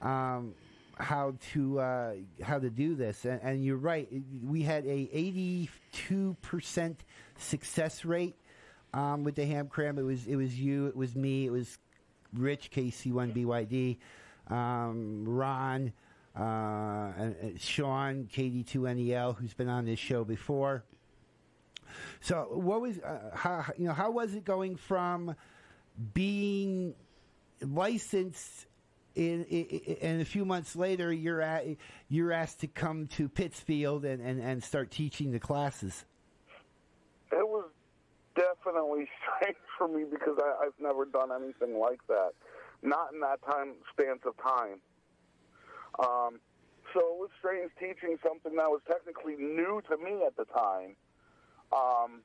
[0.01, 0.53] um,
[0.95, 3.25] how to uh, how to do this?
[3.25, 4.07] And, and, you're right
[4.43, 6.95] we had a 82%
[7.37, 8.35] success rate
[8.93, 9.97] um, with the ham cram.
[9.97, 11.77] It was it was you it was me it was
[12.33, 13.97] rich kc1byd
[14.47, 15.93] um, Ron,
[16.35, 20.83] uh, and, Sean, KD2NEL, who's been on this show before.
[22.21, 25.35] So, what was uh, how you know how was it going from
[26.13, 26.95] being
[27.61, 28.67] licensed
[29.15, 31.65] in, in, and a few months later you're at,
[32.09, 36.05] you're asked to come to Pittsfield and, and, and start teaching the classes?
[37.31, 37.69] It was
[38.35, 42.31] definitely strange for me because I, I've never done anything like that.
[42.83, 44.79] Not in that time stance of time.
[45.99, 46.39] Um,
[46.93, 50.95] so it was strange teaching something that was technically new to me at the time.
[51.71, 52.21] Um,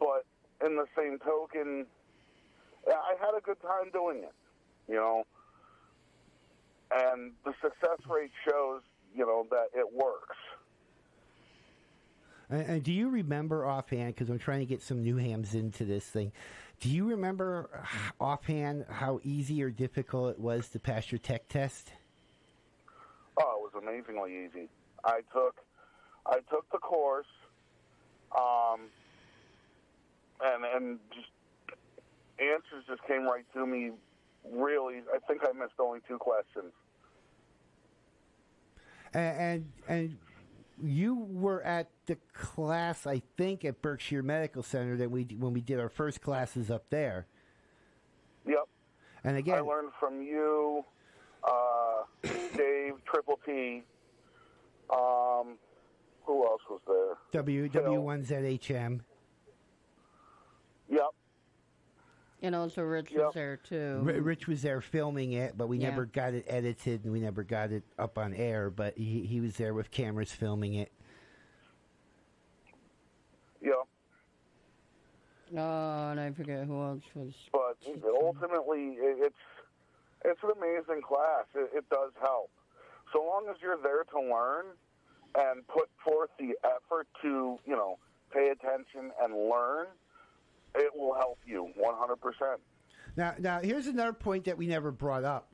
[0.00, 0.24] but
[0.64, 1.86] in the same token,
[2.88, 4.34] I had a good time doing it,
[4.88, 5.24] you know.
[6.94, 8.82] And the success rate shows,
[9.14, 10.36] you know, that it works.
[12.50, 14.14] And, and do you remember offhand?
[14.14, 16.32] Because I'm trying to get some new hams into this thing.
[16.80, 17.84] Do you remember
[18.20, 21.92] offhand how easy or difficult it was to pass your tech test?
[23.40, 24.68] Oh, it was amazingly easy.
[25.04, 25.56] I took
[26.26, 27.26] I took the course,
[28.36, 28.80] um,
[30.42, 31.28] and and just
[32.38, 33.92] answers just came right to me.
[34.50, 36.72] Really, I think I missed only two questions.
[39.14, 40.18] And, and and
[40.82, 45.60] you were at the class, I think, at Berkshire Medical Center that we when we
[45.60, 47.26] did our first classes up there.
[48.46, 48.68] Yep.
[49.24, 50.84] And again, I learned from you,
[51.42, 52.02] uh,
[52.56, 53.82] Dave, Triple T.
[54.90, 55.56] Um,
[56.24, 57.16] who else was there?
[57.32, 59.00] W W one ZHM.
[60.90, 61.00] Yep.
[62.44, 64.02] And also Rich was there too.
[64.06, 65.88] R- Rich was there filming it, but we Yeah.
[65.88, 68.68] never got it edited and we never got it up on air.
[68.68, 70.92] But he, he was there with cameras filming it.
[73.62, 73.72] Yeah.
[75.56, 77.32] Oh, and I forget who else was.
[77.52, 77.78] But
[78.22, 79.36] ultimately, it- it's
[80.26, 81.44] it's an amazing class.
[81.54, 82.50] It, it does help.
[83.12, 84.66] So long as you're there to learn
[85.34, 87.98] and put forth the effort to, you know,
[88.32, 89.86] pay attention and learn,
[90.74, 92.56] it will help you 100%.
[93.16, 95.48] Now, now here's another point that we never brought up.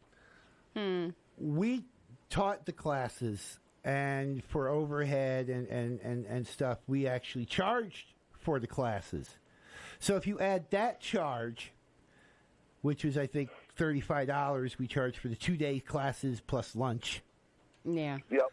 [0.75, 1.09] Hmm.
[1.39, 1.85] We
[2.29, 8.59] taught the classes, and for overhead and, and, and, and stuff, we actually charged for
[8.59, 9.37] the classes.
[9.99, 11.73] So if you add that charge,
[12.83, 16.75] which was I think thirty five dollars, we charged for the two day classes plus
[16.75, 17.23] lunch.
[17.85, 18.19] Yeah.
[18.31, 18.47] Yep.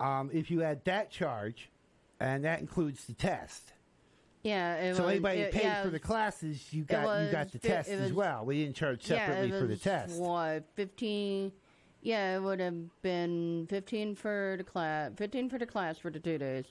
[0.00, 1.70] Um, if you add that charge,
[2.20, 3.72] and that includes the test.
[4.42, 4.76] Yeah.
[4.76, 7.58] It so was, anybody it, paid yeah, for the classes, you got you got the
[7.58, 8.44] fi- test it as well.
[8.44, 10.20] We didn't charge yeah, separately it for the test.
[10.20, 11.52] What fifteen?
[12.00, 15.12] Yeah, it would have been fifteen for the class.
[15.16, 16.66] Fifteen for the class for the two days.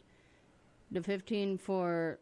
[0.92, 2.20] The fifteen for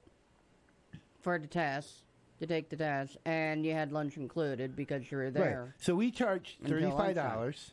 [1.21, 2.03] for the test
[2.39, 5.63] to take the test, and you had lunch included because you were there.
[5.65, 5.73] Right.
[5.77, 7.71] So we charged thirty five dollars.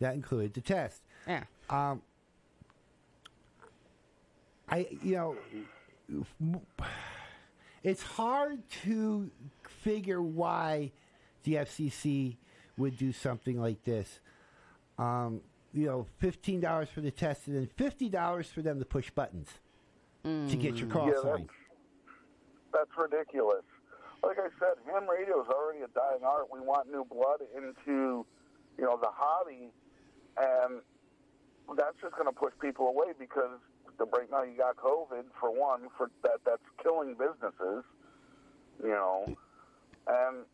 [0.00, 1.02] That included the test.
[1.26, 1.44] Yeah.
[1.68, 2.02] Um,
[4.68, 5.36] I you know,
[7.82, 9.30] it's hard to
[9.68, 10.92] figure why
[11.44, 12.36] the FCC
[12.76, 14.20] would do something like this.
[14.98, 15.40] Um,
[15.74, 19.10] you know, fifteen dollars for the test, and then fifty dollars for them to push
[19.10, 19.48] buttons
[20.24, 21.48] to get your call Yeah, sign.
[22.72, 23.64] That's ridiculous.
[24.22, 26.46] Like I said, ham radio is already a dying art.
[26.52, 28.24] We want new blood into,
[28.78, 29.72] you know, the hobby,
[30.36, 30.80] and
[31.76, 33.58] that's just going to push people away because
[33.98, 37.84] the, right now you got COVID for one, for that that's killing businesses,
[38.82, 39.24] you know,
[40.06, 40.44] and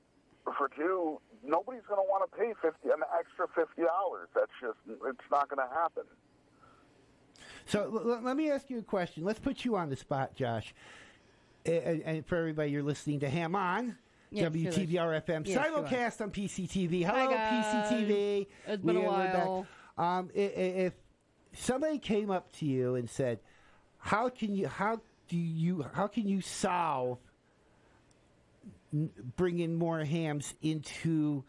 [0.56, 4.28] for two, nobody's going to want to pay fifty an extra fifty dollars.
[4.34, 6.04] That's just it's not going to happen.
[7.66, 9.24] So l- l- let me ask you a question.
[9.24, 10.74] Let's put you on the spot, Josh.
[11.66, 13.96] And, and for everybody, you're listening to Ham On.
[14.30, 15.72] Yes, WTBR FM Yes, sure.
[15.82, 17.04] simulcast on PCTV.
[17.04, 17.64] Hi, Hello, guys.
[17.90, 18.46] PCTV.
[18.66, 19.66] It's been a We- we're while.
[19.96, 20.92] Um, i- i- if
[21.58, 23.40] somebody came up to you and said,
[23.98, 24.68] "How can you?
[24.68, 25.86] How do you?
[25.92, 27.18] How can you solve
[29.36, 31.44] bringing more hams into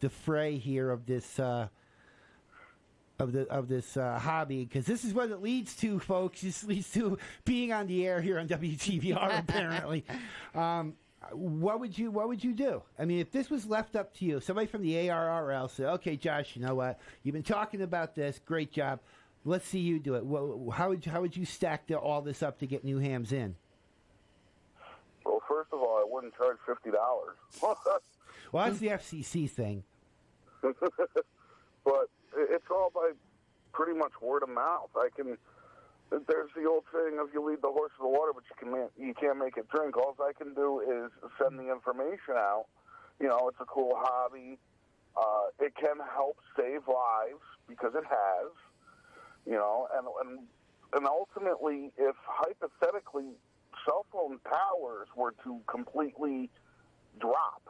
[0.00, 1.68] the fray here of this?" Uh,
[3.18, 6.42] of the of this uh, hobby because this is what it leads to, folks.
[6.42, 9.38] This leads to being on the air here on WTBR.
[9.48, 10.04] apparently,
[10.54, 10.94] um,
[11.32, 12.82] what would you what would you do?
[12.98, 16.16] I mean, if this was left up to you, somebody from the ARRL said, "Okay,
[16.16, 17.00] Josh, you know what?
[17.22, 18.40] You've been talking about this.
[18.44, 19.00] Great job.
[19.46, 22.42] Let's see you do it." Wha- How would how would you stack the, all this
[22.42, 23.54] up to get new hams in?
[25.24, 27.36] Well, first of all, I wouldn't charge fifty dollars.
[28.52, 29.82] Well, that's the FCC thing.
[30.62, 33.10] but it's all by
[33.72, 34.90] pretty much word of mouth.
[34.96, 35.36] I can.
[36.10, 38.70] There's the old saying of you lead the horse to the water, but you can
[38.70, 39.96] ma- you can't make it drink.
[39.96, 41.10] All I can do is
[41.42, 42.66] send the information out.
[43.20, 44.58] You know, it's a cool hobby.
[45.16, 48.50] Uh, it can help save lives because it has.
[49.46, 50.46] You know, and and
[50.94, 53.30] and ultimately, if hypothetically
[53.84, 56.50] cell phone towers were to completely
[57.20, 57.62] drop,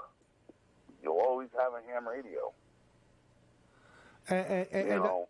[1.02, 2.52] you'll always have a ham radio.
[4.28, 5.28] And, and, You and- know.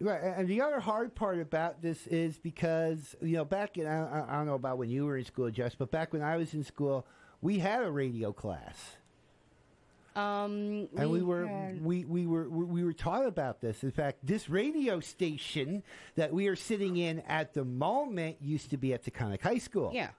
[0.00, 4.02] Right, and the other hard part about this is because you know back in I,
[4.20, 6.36] I- I don't know about when you were in school, Jess, but back when I
[6.36, 7.06] was in school,
[7.40, 8.96] we had a radio class,
[10.16, 13.82] Um, and we were had- we, we were we we were taught about this.
[13.82, 15.82] In fact, this radio station
[16.14, 19.90] that we are sitting in at the moment used to be at Taconic High School.
[19.92, 20.10] Yeah.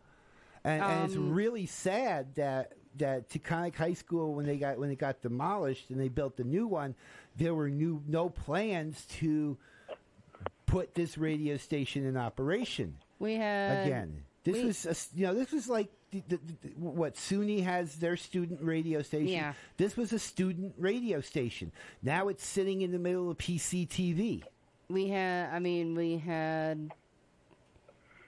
[0.63, 4.89] and, and it's Um, really sad that that Taconic High School when they got when
[4.91, 6.95] it got demolished and they built the new one,
[7.37, 9.57] there were new no plans to
[10.65, 14.23] put this radio station in operation we had again.
[14.45, 17.95] This we- was a you know this was like the, the, the, what SUNY has
[17.95, 19.27] their student radio station.
[19.27, 19.53] Yeah.
[19.77, 21.71] This was a student radio station.
[22.01, 24.43] Now it's sitting in the middle of PCTV.
[24.87, 26.91] We had, I mean, we had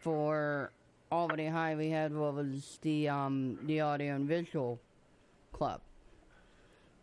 [0.02, 0.72] for
[1.12, 4.80] Albany High, we had what was the um the audio and visual
[5.54, 5.82] club,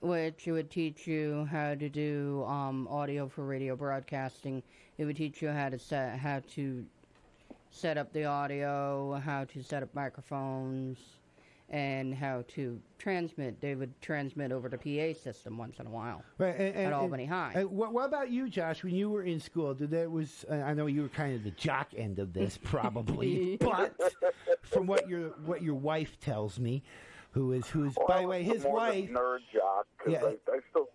[0.00, 4.60] which would teach you how to do um audio for radio broadcasting.
[4.98, 6.84] It would teach you how to set how to
[7.75, 10.97] set up the audio, how to set up microphones,
[11.70, 13.61] and how to transmit.
[13.61, 16.93] They would transmit over the PA system once in a while Right, and, and, at
[16.93, 17.53] Albany and- High.
[17.57, 18.85] and what, what about you, Josh?
[18.85, 21.43] When you were in school, did that was uh, I know you were kind of
[21.43, 23.93] the jock end of this, probably, but
[24.62, 26.83] from what your what your wife tells me,
[27.33, 29.87] who is who is Well, by the way his more wife, the nerd jock.
[29.99, 30.25] 'cause Yeah.
[30.25, 30.89] I, I still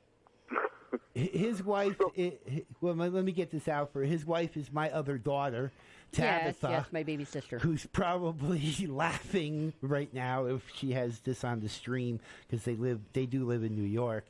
[1.13, 1.95] his wife.
[2.17, 5.17] i hi- well, let let me get this out for his wife is my other
[5.17, 6.67] daughter, yes, Tabitha.
[6.69, 7.59] yes, my baby sister.
[7.59, 12.99] who's probably laughing right now if she has this on the stream because they live
[13.13, 14.25] they do live in New York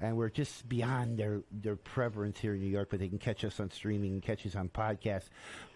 [0.00, 3.44] and we're just beyond their their prevalence here in New York but they can catch
[3.44, 5.28] us on streaming and catch us on podcasts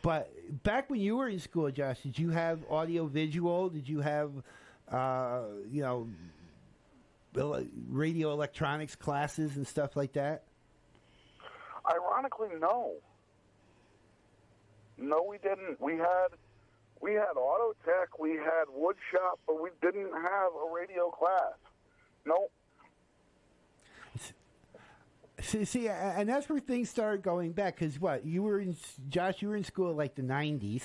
[0.02, 0.30] but
[0.62, 4.30] back when you were in school Josh did you have audio visual did you have
[4.90, 6.08] uh, you know
[7.88, 10.44] radio electronics classes and stuff like that
[11.90, 12.94] Ironically, no.
[14.98, 15.80] No, we didn't.
[15.80, 16.28] We had
[17.00, 21.54] we had auto tech, we had wood shop, but we didn't have a radio class.
[22.26, 22.48] No.
[25.40, 27.78] See, see, and that's where things started going back.
[27.78, 28.76] Because what you were in,
[29.08, 30.82] Josh, you were in school like the '90s.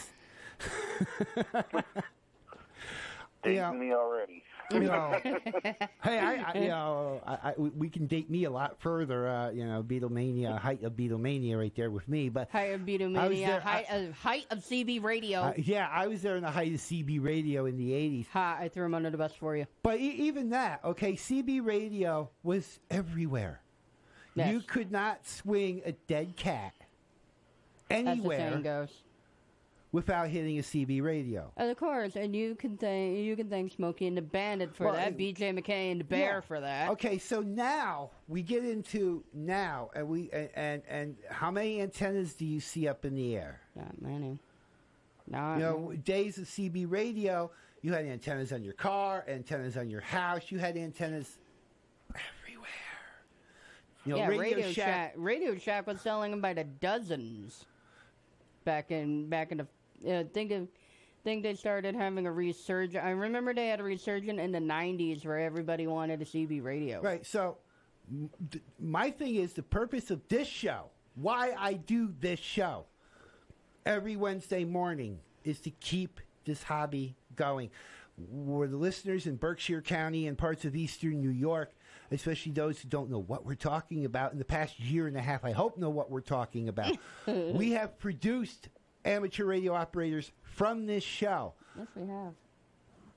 [3.43, 4.43] Dating me already.
[4.73, 5.19] You know,
[6.03, 9.27] hey, I, I you know, I, I, we can date me a lot further.
[9.27, 12.29] Uh, you know, Beatlemania, height of Beatlemania, right there with me.
[12.29, 15.39] But Height of Beatlemania, there- height, of, height of CB radio.
[15.41, 18.27] uh, yeah, I was there in the height of CB radio in the '80s.
[18.29, 19.65] ha, I threw him under the bus for you.
[19.83, 23.61] But e- even that, okay, CB radio was everywhere.
[24.35, 24.51] Yes.
[24.51, 26.73] You could not swing a dead cat
[27.91, 28.89] As the anywhere saying goes.
[29.93, 31.53] Without hitting a CB radio.
[31.55, 34.85] And Of course, and you can thank you can thank Smokey and the Bandit for
[34.87, 36.39] Well, that, it- BJ McKay and the Bear Yeah.
[36.41, 36.89] for that.
[36.89, 42.33] Okay, so now we get into now, and we and, and and how many antennas
[42.33, 43.61] do you see up in the air?
[43.75, 44.39] Not many.
[45.25, 47.49] Not You know, days of CB radio,
[47.81, 51.37] you had antennas on your car, antennas on your house, you had antennas
[52.09, 52.69] everywhere.
[54.05, 54.71] You know, yeah, Radio.
[54.71, 55.13] Shack.
[55.15, 57.65] Radio Shack was selling them by the dozens.
[58.65, 59.67] Back in back in the,
[60.07, 60.67] uh, think of,
[61.23, 63.03] think they started having a resurgence.
[63.03, 67.01] I remember they had a resurgence in the '90s where everybody wanted a CB radio.
[67.01, 67.25] Right.
[67.25, 67.57] So,
[68.51, 72.85] th- my thing is the purpose of this show, why I do this show
[73.85, 77.69] every Wednesday morning, is to keep this hobby going.
[78.29, 81.73] Where the listeners in Berkshire County and parts of eastern New York,
[82.11, 85.21] especially those who don't know what we're talking about in the past year and a
[85.21, 86.95] half, I hope know what we're talking about.
[87.27, 88.69] we have produced
[89.05, 91.53] amateur radio operators from this show.
[91.77, 92.33] Yes, we have.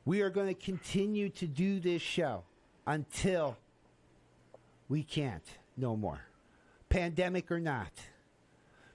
[0.04, 2.44] We are going to continue to do this show
[2.86, 3.56] until
[4.88, 5.44] we can't
[5.76, 6.20] no more,
[6.88, 7.92] pandemic or not.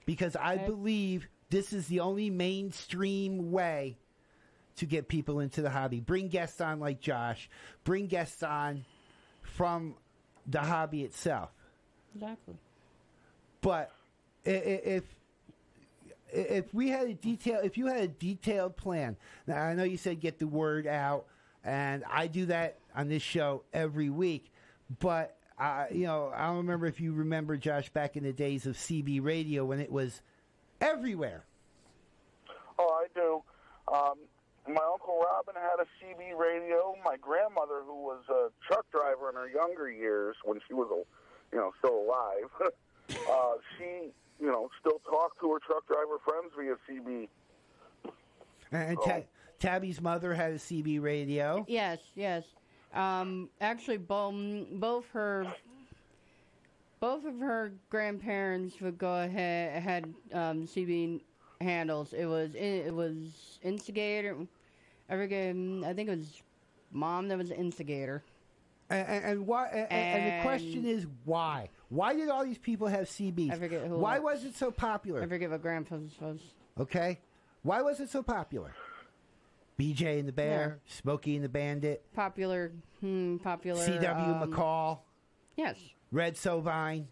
[0.06, 3.98] Because I believe this is the only mainstream way
[4.76, 6.00] to get people into the hobby.
[6.00, 7.48] Bring guests on like Josh,
[7.84, 8.84] bring guests on
[9.42, 9.94] from
[10.46, 11.50] the hobby itself.
[12.14, 12.54] Exactly.
[13.60, 13.92] But
[14.44, 15.04] if
[16.32, 19.16] if we had a detail, if you had a detailed plan,
[19.46, 21.26] now I know you said get the word out,
[21.64, 24.50] and I do that on this show every week.
[25.00, 28.66] But I, you know, I don't remember if you remember Josh back in the days
[28.66, 30.22] of CB radio when it was
[30.80, 31.44] everywhere.
[32.78, 33.42] Oh, I do.
[33.92, 34.14] Um,
[34.66, 36.94] my uncle Robin had a CB radio.
[37.04, 40.88] My grandmother, who was a truck driver in her younger years, when she was,
[41.52, 42.50] you know, still alive,
[43.30, 44.10] uh, she,
[44.42, 47.28] you know, still talk to her truck driver friends via CB.
[48.72, 48.98] And.
[49.04, 49.28] Ta-
[49.60, 51.64] Tabby's mother had a CB radio.
[51.68, 52.42] Yes, yes.
[52.92, 54.34] Um, actually, both
[54.72, 55.46] both her
[56.98, 61.20] both of her grandparents would go ahead had um, CB
[61.60, 62.12] handles.
[62.12, 64.36] It was it was instigator.
[65.08, 65.50] I forget.
[65.50, 66.42] I think it was
[66.90, 68.24] mom that was the instigator.
[68.90, 69.68] And, and, and why?
[69.68, 71.68] And, and the question is why?
[71.92, 73.52] Why did all these people have CBs?
[73.52, 73.98] I forget who.
[73.98, 75.22] Why was it so popular?
[75.22, 76.40] I forget what grandpa's was.
[76.80, 77.20] Okay,
[77.62, 78.74] why was it so popular?
[79.78, 83.84] BJ and the Bear, Smokey and the Bandit, Popular, hmm, popular.
[83.84, 84.34] C.W.
[84.34, 85.00] um, McCall,
[85.56, 85.76] Yes,
[86.10, 87.04] Red Sovine.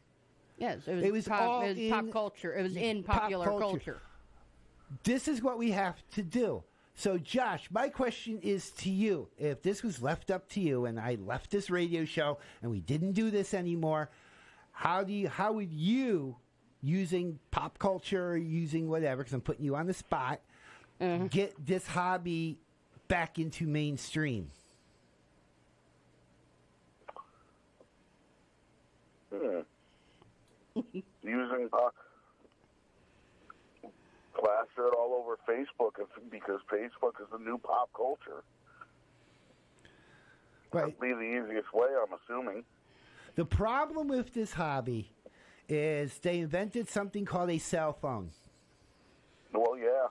[0.56, 0.86] yes.
[0.86, 2.54] It was, It was pop, all it was in pop culture.
[2.54, 3.62] It was in popular culture.
[3.64, 4.00] culture.
[5.04, 6.62] This is what we have to do.
[6.94, 9.28] So, Josh, my question is to you.
[9.38, 12.80] If this was left up to you and I left this radio show and we
[12.80, 14.10] didn't do this anymore,
[14.80, 16.36] how do you how would you
[16.80, 20.40] using pop culture, using whatever, because I'm putting you on the spot,
[21.02, 21.26] Mm-hmm.
[21.26, 22.58] get this hobby
[23.08, 24.50] back into mainstream?
[29.30, 29.60] Hmm.
[30.74, 31.78] Using uh,
[34.34, 38.42] plaster it all over Facebook if, because Facebook is the new pop culture.
[40.72, 40.84] Right.
[40.86, 42.64] That'd be the easiest way, I'm assuming.
[43.40, 45.10] The problem with this hobby
[45.66, 48.32] is they invented something called a cell phone.
[49.54, 50.08] Well, yeah.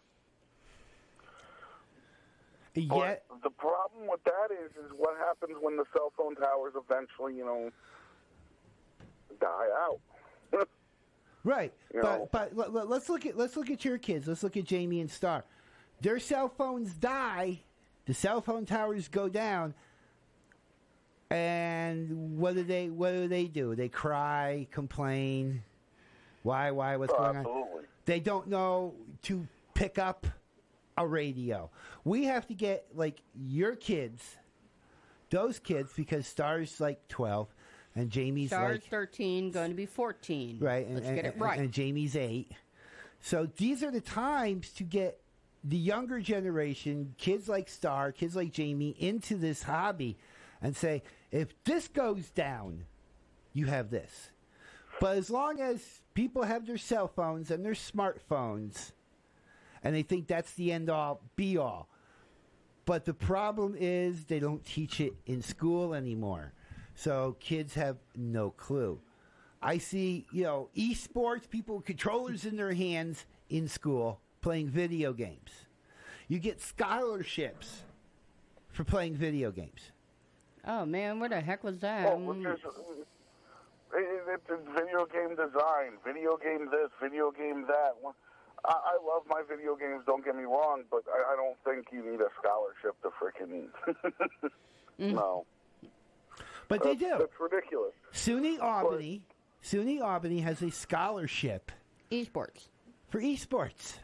[2.74, 2.90] Yet,
[3.30, 7.36] But the problem with that is, is what happens when the cell phone towers eventually,
[7.36, 7.70] you know,
[9.40, 10.00] die out.
[11.44, 14.28] Right, You but but let's look at let's look at your kids.
[14.28, 15.46] Let's look at Jamie and Star.
[16.02, 17.60] Their cell phones die,
[18.08, 19.76] the cell phone towers go down,
[21.30, 23.76] and what do they what do they do?
[23.76, 25.64] They cry, complain.
[26.44, 27.84] Why why what's Oh, going on?
[28.06, 30.26] They don't know to pick up
[30.98, 31.70] a radio.
[32.04, 34.38] We have to get like your kids,
[35.30, 37.48] those kids, because Star's like twelve,
[37.96, 40.58] and Jamie's Stars like 13, going to be 14.
[40.60, 40.86] Right.
[40.86, 41.60] And, Let's and- get it and- right.
[41.60, 42.52] And Jamie's eight.
[43.22, 45.20] So these are the times to get
[45.64, 50.18] the younger generation, kids like Star, kids like Jamie, into this hobby
[50.62, 52.86] and say, if this goes down,
[53.54, 54.32] you have this.
[55.00, 58.92] But as long as people have their cell phones and their smartphones,
[59.84, 61.88] and they think that's the end all be all.
[62.86, 66.54] But the problem is they don't teach it in school anymore.
[66.96, 69.00] So kids have no clue.
[69.62, 75.14] I see, you know, esports, people with controllers in their hands in school playing video
[75.14, 75.52] games.
[76.28, 77.84] You get scholarships
[78.70, 79.92] for playing video games.
[80.66, 82.06] Oh man, what the heck was that?
[82.06, 82.60] Well, Mm, which
[83.94, 87.94] it, it, it's video game design, video game this, video game that.
[88.66, 90.04] I, I love my video games.
[90.06, 93.70] Don't get me wrong, but I, I don't think you need a scholarship to freaking.
[95.00, 95.46] no,
[96.68, 97.16] But they do.
[97.20, 97.94] That's ridiculous.
[98.14, 99.22] SUNY Albany,
[99.64, 101.72] SUNY Albany has a scholarship
[102.12, 102.68] esports
[103.10, 104.00] for esports.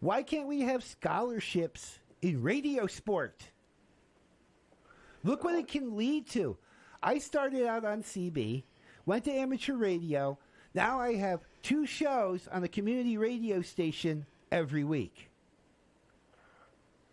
[0.00, 3.50] Why can't we have scholarships in radio sport?
[5.24, 6.56] Look what it can lead to.
[7.02, 8.64] I started out on CB,
[9.06, 10.38] went to amateur radio.
[10.74, 15.30] Now I have two shows on the community radio station every week.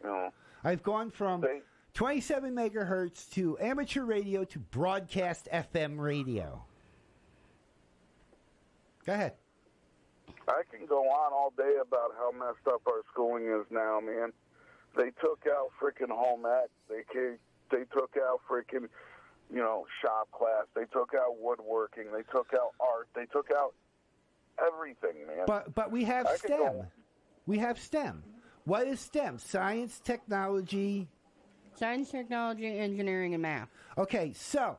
[0.03, 0.32] No.
[0.64, 1.43] I've gone from
[1.93, 6.64] 27 megahertz to amateur radio to broadcast FM radio.
[9.06, 9.34] Go ahead.
[10.47, 14.32] I can go on all day about how messed up our schooling is now, man.
[14.95, 16.70] They took out freaking home ec.
[16.89, 17.03] They
[17.72, 18.88] they took out freaking,
[19.51, 20.66] you know, shop class.
[20.76, 22.05] They took out woodworking.
[22.11, 23.07] They took out art.
[23.16, 23.74] They took out
[24.59, 25.45] everything, man.
[25.47, 26.88] But but we have I STEM.
[27.45, 28.24] We have STEM.
[28.66, 29.38] What is STEM?
[29.38, 31.07] Science, technology.
[31.78, 33.70] Science, technology, engineering, and math.
[33.97, 34.78] Okay, so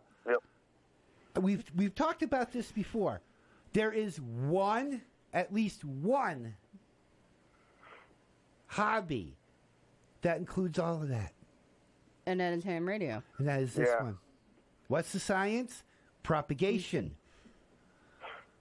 [1.40, 3.20] we've we've talked about this before.
[3.72, 6.54] There is one, at least one
[8.68, 9.36] hobby
[10.22, 11.32] that includes all of that,
[12.26, 13.22] And that is ham radio.
[13.38, 14.02] and that is this Yeah.
[14.02, 14.18] one.
[14.88, 15.82] What's the science?
[16.22, 17.16] Propagation.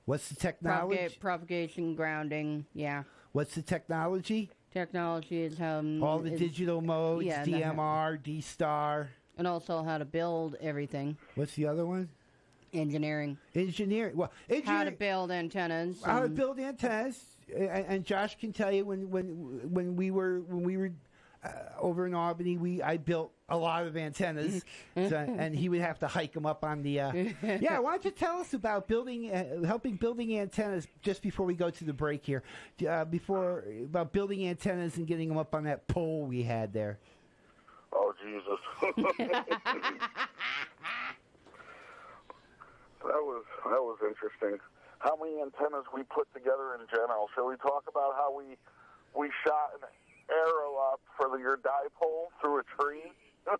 [0.05, 0.95] What's the technology?
[0.97, 2.65] Propagate, propagation, grounding.
[2.73, 3.03] Yeah.
[3.31, 4.51] What's the technology?
[4.71, 9.09] Technology is how All the is- digital modes, yeah, DMR, D Star.
[9.37, 11.17] and also how to build everything.
[11.35, 12.09] What's the other one?
[12.73, 13.37] Engineering.
[13.55, 14.15] Engineering.
[14.15, 14.31] Well,
[14.65, 16.03] How to build antennas.
[16.03, 20.41] How to build antennas, and, and Josh can tell you when when when we were
[20.41, 20.91] when we were
[21.45, 24.63] uh, over in Albany, we I built a lot of antennas,
[24.95, 27.01] so, and he would have to hike them up on the.
[27.01, 27.11] Uh,
[27.43, 31.53] yeah, why don't you tell us about building, uh, helping building antennas just before we
[31.53, 32.43] go to the break here,
[32.89, 36.99] uh, before about building antennas and getting them up on that pole we had there.
[37.93, 38.59] Oh Jesus.
[39.17, 39.45] that
[43.03, 44.59] was that was interesting.
[44.99, 47.29] How many antennas we put together in general?
[47.35, 48.57] Shall we talk about how we
[49.13, 50.04] we shot an arrow
[50.95, 53.11] up for your dipole through a tree?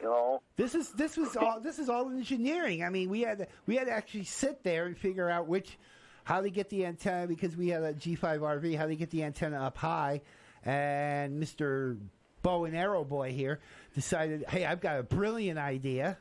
[0.00, 2.82] you know, This is this was all this is all engineering.
[2.82, 5.78] I mean, we had to, we had to actually sit there and figure out which
[6.24, 9.22] how to get the antenna because we had a G5 RV, how to get the
[9.22, 10.22] antenna up high,
[10.64, 11.96] and Mister
[12.42, 13.60] Bow and Arrow Boy here
[13.94, 16.18] decided, hey, I've got a brilliant idea.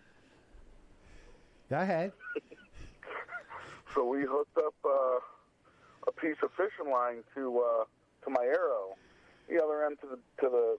[1.70, 2.12] Go ahead.
[3.96, 5.20] so we hooked up uh,
[6.08, 7.84] a piece of fishing line to uh,
[8.26, 8.96] to my arrow,
[9.50, 10.78] the other end to the to the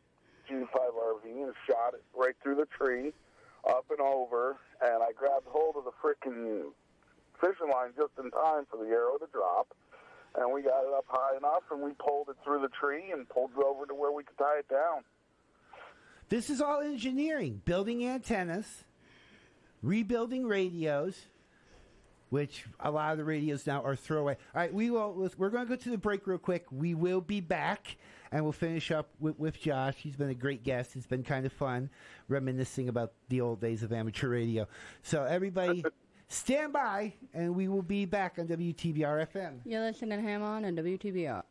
[0.51, 3.13] G5 RV, and shot it right through the tree,
[3.69, 4.57] up and over.
[4.81, 6.71] And I grabbed hold of the frickin'
[7.41, 9.75] fishing line just in time for the arrow to drop.
[10.39, 13.29] And we got it up high enough, and we pulled it through the tree and
[13.29, 15.03] pulled it over to where we could tie it down.
[16.29, 18.85] This is all engineering, building antennas,
[19.83, 21.17] rebuilding radios,
[22.31, 24.37] which a lot of the radios now are throwaway.
[24.55, 25.31] All right, we will.
[25.39, 26.67] We're going to go to the break real quick.
[26.71, 27.97] We will be back,
[28.33, 29.95] and we'll finish up with, with Josh.
[29.99, 30.97] He's been a great guest.
[30.97, 31.91] It's been kind of fun
[32.29, 34.67] reminiscing about the old days of amateur radio.
[35.03, 35.85] So everybody,
[36.29, 39.61] stand by, and we will be back on WTBR FM.
[39.65, 41.43] You're listening to Ham On and WTBR.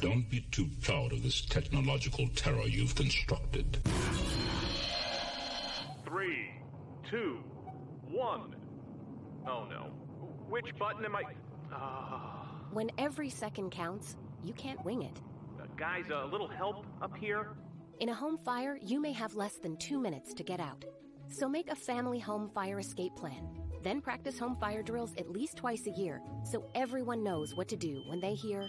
[0.00, 3.78] Don't be too proud of this technological terror you've constructed.
[6.06, 6.50] Three,
[7.08, 7.38] two,
[8.08, 8.56] one.
[9.46, 9.90] Oh no.
[10.48, 11.22] Which button am I?
[11.74, 15.20] Uh, When every second counts, you can't wing it.
[15.60, 17.48] Uh, guys, a little help up here?
[18.00, 20.84] In a home fire, you may have less than two minutes to get out.
[21.28, 23.46] So make a family home fire escape plan.
[23.82, 26.20] Then practice home fire drills at least twice a year
[26.50, 28.68] so everyone knows what to do when they hear.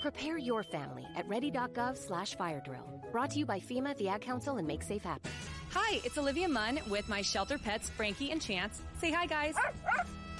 [0.00, 3.02] Prepare your family at ready.gov slash fire drill.
[3.10, 5.30] Brought to you by FEMA, the Ad Council, and Make Safe Happen.
[5.70, 8.82] Hi, it's Olivia Munn with my shelter pets, Frankie and Chance.
[9.00, 9.54] Say hi, guys.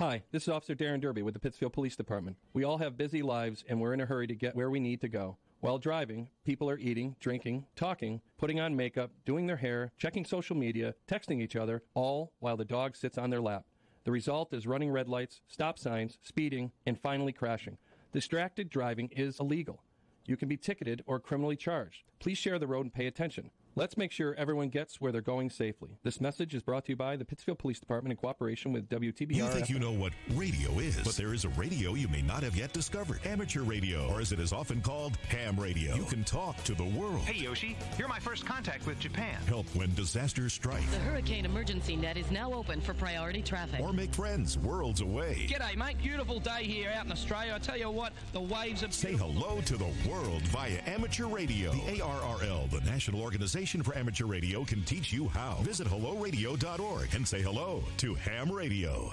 [0.00, 2.36] Hi, this is Officer Darren Derby with the Pittsfield Police Department.
[2.52, 5.00] We all have busy lives and we're in a hurry to get where we need
[5.02, 5.36] to go.
[5.60, 10.56] While driving, people are eating, drinking, talking, putting on makeup, doing their hair, checking social
[10.56, 13.66] media, texting each other, all while the dog sits on their lap.
[14.02, 17.78] The result is running red lights, stop signs, speeding, and finally crashing.
[18.12, 19.80] Distracted driving is illegal.
[20.26, 22.02] You can be ticketed or criminally charged.
[22.18, 23.52] Please share the road and pay attention.
[23.76, 25.98] Let's make sure everyone gets where they're going safely.
[26.04, 29.34] This message is brought to you by the Pittsfield Police Department in cooperation with WTBR.
[29.34, 32.44] You think you know what radio is, but there is a radio you may not
[32.44, 33.18] have yet discovered.
[33.26, 35.96] Amateur radio, or as it is often called, ham radio.
[35.96, 37.22] You can talk to the world.
[37.22, 39.40] Hey Yoshi, you're my first contact with Japan.
[39.48, 40.88] Help when disasters strike.
[40.92, 43.80] The Hurricane Emergency Net is now open for priority traffic.
[43.80, 45.48] Or make friends worlds away.
[45.50, 45.98] G'day, mate.
[45.98, 47.54] Beautiful day here out in Australia.
[47.56, 48.90] I tell you what, the waves are.
[48.92, 51.72] Say hello to the world via amateur radio.
[51.72, 55.54] The ARRL, the National Organization for Amateur Radio, can teach you how.
[55.62, 59.10] Visit helloradio.org and say hello to ham radio.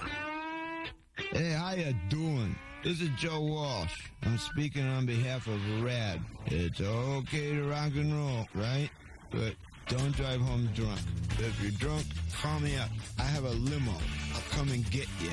[1.16, 2.54] Hey, how you doing?
[2.84, 4.02] This is Joe Walsh.
[4.24, 6.20] I'm speaking on behalf of RAD.
[6.46, 8.90] It's okay to rock and roll, right?
[9.30, 9.54] But
[9.88, 11.00] don't drive home drunk.
[11.38, 12.90] If you're drunk, call me up.
[13.18, 13.94] I have a limo.
[14.34, 15.30] I'll come and get you.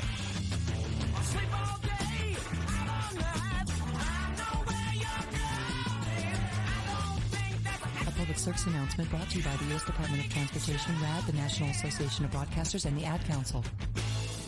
[8.39, 9.83] A service announcement brought to you by the U.S.
[9.83, 13.65] Department of Transportation, RAD, the National Association of Broadcasters, and the Ad Council.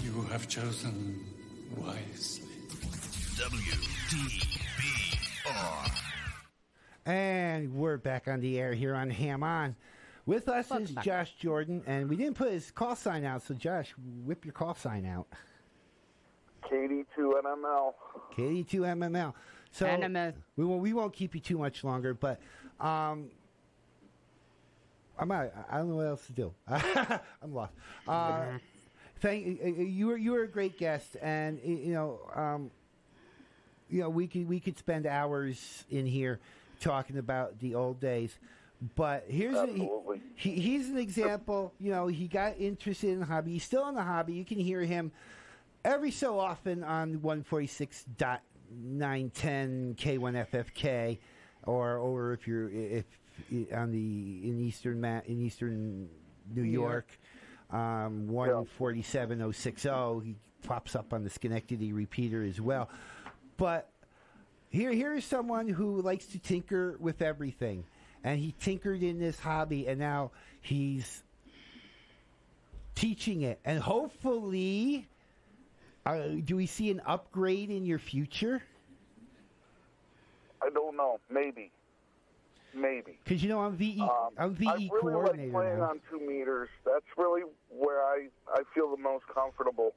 [0.01, 1.19] You have chosen
[1.75, 2.47] wisely.
[3.35, 4.71] WTBR.
[7.05, 9.75] And we're back on the air here on Ham On.
[10.25, 11.03] With us Welcome is back.
[11.03, 14.73] Josh Jordan, and we didn't put his call sign out, so Josh, whip your call
[14.73, 15.27] sign out.
[16.63, 17.93] KD2NML.
[18.37, 19.33] KD2MML.
[19.71, 20.33] So NML.
[20.55, 22.39] we won't we won't keep you too much longer, but
[22.79, 23.29] um,
[25.17, 25.51] I'm out.
[25.69, 26.53] I don't know what else to do.
[26.67, 27.73] I'm lost.
[28.07, 28.45] Uh,
[29.19, 30.07] thank uh, you.
[30.07, 32.71] Were you were a great guest, and uh, you know, um,
[33.89, 36.39] you know, we could we could spend hours in here
[36.79, 38.37] talking about the old days.
[38.95, 39.87] But here's a, he,
[40.35, 41.71] he, he's an example.
[41.79, 43.51] You know, he got interested in the hobby.
[43.51, 44.33] He's still in the hobby.
[44.33, 45.11] You can hear him
[45.85, 51.19] every so often on 146.910 K1FFK,
[51.63, 53.05] or or if you're if
[53.73, 56.09] on the in eastern Ma- in eastern
[56.53, 57.07] New New York,
[57.71, 60.23] um, 147.060.
[60.23, 62.89] He pops up on the Schenectady repeater as well.
[63.57, 63.89] But
[64.69, 67.83] here, here is someone who likes to tinker with everything,
[68.23, 71.23] and he tinkered in this hobby, and now he's
[72.95, 75.07] teaching it, and hopefully,
[76.05, 78.61] uh, do we see an upgrade in your future?
[80.61, 81.19] I don't know.
[81.29, 81.71] Maybe.
[82.73, 83.19] Maybe.
[83.23, 85.89] Because you know I'm VE, Um, I'm VE I really coordinator like playing now.
[85.89, 86.69] on two meters.
[86.85, 89.93] That's really where I, I feel the most comfortable.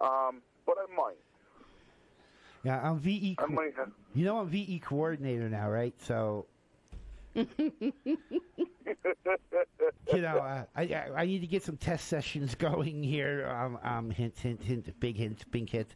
[0.00, 1.16] Um, but I might.
[2.64, 3.36] Yeah, I'm VE.
[3.36, 3.90] Co- might have.
[4.14, 5.94] you know I'm VE coordinator now, right?
[6.02, 6.46] So
[7.34, 7.46] you
[10.14, 13.46] know, uh, I, I I need to get some test sessions going here.
[13.46, 15.94] Um, um, hint, hint, hint, big hint, big hint.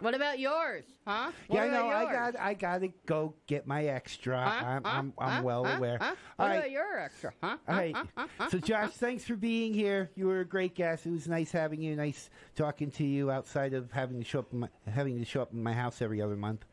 [0.00, 0.84] What about yours?
[1.06, 1.30] Huh?
[1.48, 1.88] What yeah, I know.
[1.88, 4.36] I got, I got to go get my extra.
[4.42, 4.64] Huh?
[4.66, 4.90] I'm, Huh?
[4.90, 5.42] I'm, I'm Huh?
[5.42, 5.76] well Huh?
[5.76, 5.98] aware.
[6.00, 6.14] Huh?
[6.38, 7.32] All What right, about your extra?
[7.42, 7.56] Huh?
[7.68, 7.94] all right.
[7.94, 8.04] Huh?
[8.16, 8.26] Huh?
[8.38, 8.48] Huh?
[8.50, 10.10] So, Josh, thanks for being here.
[10.16, 11.06] You were a great guest.
[11.06, 11.96] It was nice having you.
[11.96, 15.42] Nice talking to you outside of having to show up, in my, having to show
[15.42, 16.64] up in my house every other month.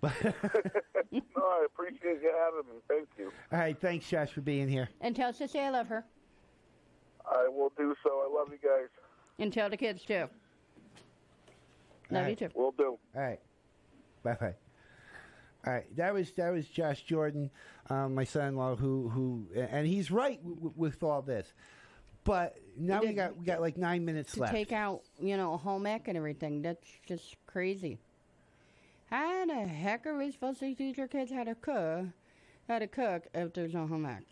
[0.00, 2.80] But no, I appreciate you having me.
[2.86, 3.32] Thank you.
[3.52, 4.88] all right, thanks, Josh, for being here.
[5.00, 6.04] And tell Sissy I love her.
[7.26, 8.10] I will do so.
[8.24, 8.88] I love you guys.
[9.40, 10.28] And tell the kids too.
[12.10, 12.38] Love All you right.
[12.38, 12.48] too.
[12.54, 12.98] Will do.
[13.14, 13.40] All right.
[14.22, 14.54] Bye bye.
[15.66, 17.50] All right, that was that was Josh Jordan,
[17.90, 21.52] um, my son-in-law, who who and he's right w- w- with all this,
[22.24, 24.52] but now we got we got like nine minutes to left.
[24.54, 26.62] take out, you know, a home ec and everything.
[26.62, 27.98] That's just crazy.
[29.10, 32.06] How the heck are we supposed to teach our kids how to cook,
[32.68, 34.22] how to cook if there's no home ec?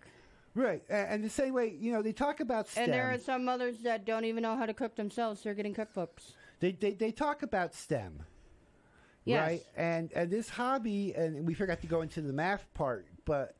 [0.55, 2.85] Right, a- and the same way you know they talk about STEM.
[2.85, 5.43] And there are some mothers that don't even know how to cook themselves.
[5.43, 6.33] They're getting cookbooks.
[6.61, 8.23] They, they they talk about STEM,
[9.25, 9.41] Yes.
[9.41, 9.63] right?
[9.77, 13.57] And and this hobby, and we forgot to go into the math part, but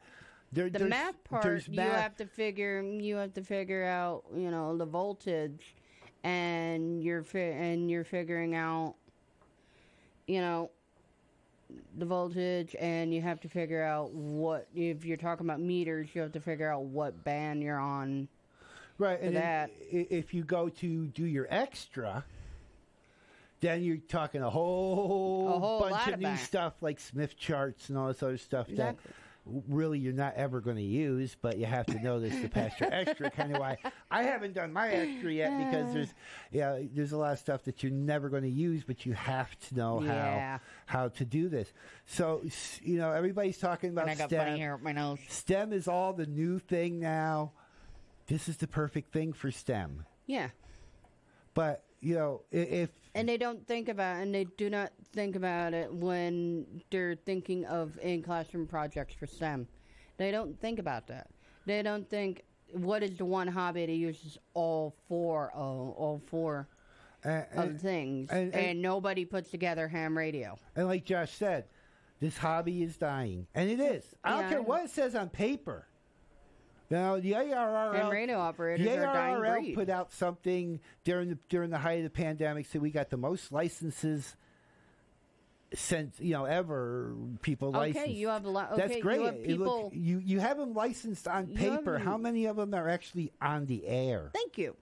[0.53, 4.25] there, The there's, math part, there's you have to figure, you have to figure out,
[4.35, 5.75] you know, the voltage,
[6.25, 8.95] and you're fi- and you're figuring out,
[10.27, 10.71] you know,
[11.99, 16.23] the voltage, and you have to figure out what if you're talking about meters, you
[16.23, 18.29] have to figure out what band you're on.
[18.99, 19.71] Right, and that.
[19.91, 22.25] if you go to do your extra,
[23.61, 27.97] then you're talking a whole, A whole bunch of new stuff like Smith charts and
[27.99, 29.03] all this other stuff Exactly.
[29.07, 29.15] that
[29.69, 32.73] really you're not ever going to use, but you have to know this to pass
[32.81, 33.31] your extra.
[33.31, 33.79] Kind of why
[34.11, 36.13] I haven't done my extra yet because there's
[36.51, 39.57] yeah there's a lot of stuff that you're never going to use, but you have
[39.69, 40.59] to know Yeah.
[40.87, 41.73] how how to do this.
[42.07, 42.43] So
[42.83, 44.45] you know everybody's talking about And I got STEM.
[44.47, 45.21] funny hair up my nose.
[45.29, 47.53] STEM is all the new thing now.
[48.27, 50.05] This is the perfect thing for STEM.
[50.27, 50.49] Yeah.
[51.55, 55.37] But you know, if And they don't think about, it, and they do not think
[55.37, 59.67] about it when they're thinking of in classroom projects for STEM.
[60.19, 61.29] They don't think about that.
[61.65, 62.43] They don't think
[62.73, 66.69] what is the one hobby that uses all four of all four
[67.25, 70.59] and, of things, and- and, and- nobody puts together ham radio.
[70.77, 71.65] and like Josh said,
[72.21, 74.15] this hobby is dying, and it is.
[74.25, 75.87] I don't Yeah, care what it says on paper.
[76.91, 81.39] Now the ARRL, Ham radio operators the are dying ARRL put out something during the
[81.49, 84.37] during the height of the pandemic, so we got the most licenses
[85.75, 87.13] since you know ever
[87.43, 88.09] people Okay, licensed.
[88.11, 88.77] you have a lot.
[88.77, 89.19] That's great.
[89.21, 91.99] You have It look- you you have them licensed on paper.
[91.99, 94.31] How many of them are actually on the air?
[94.33, 94.77] Thank you.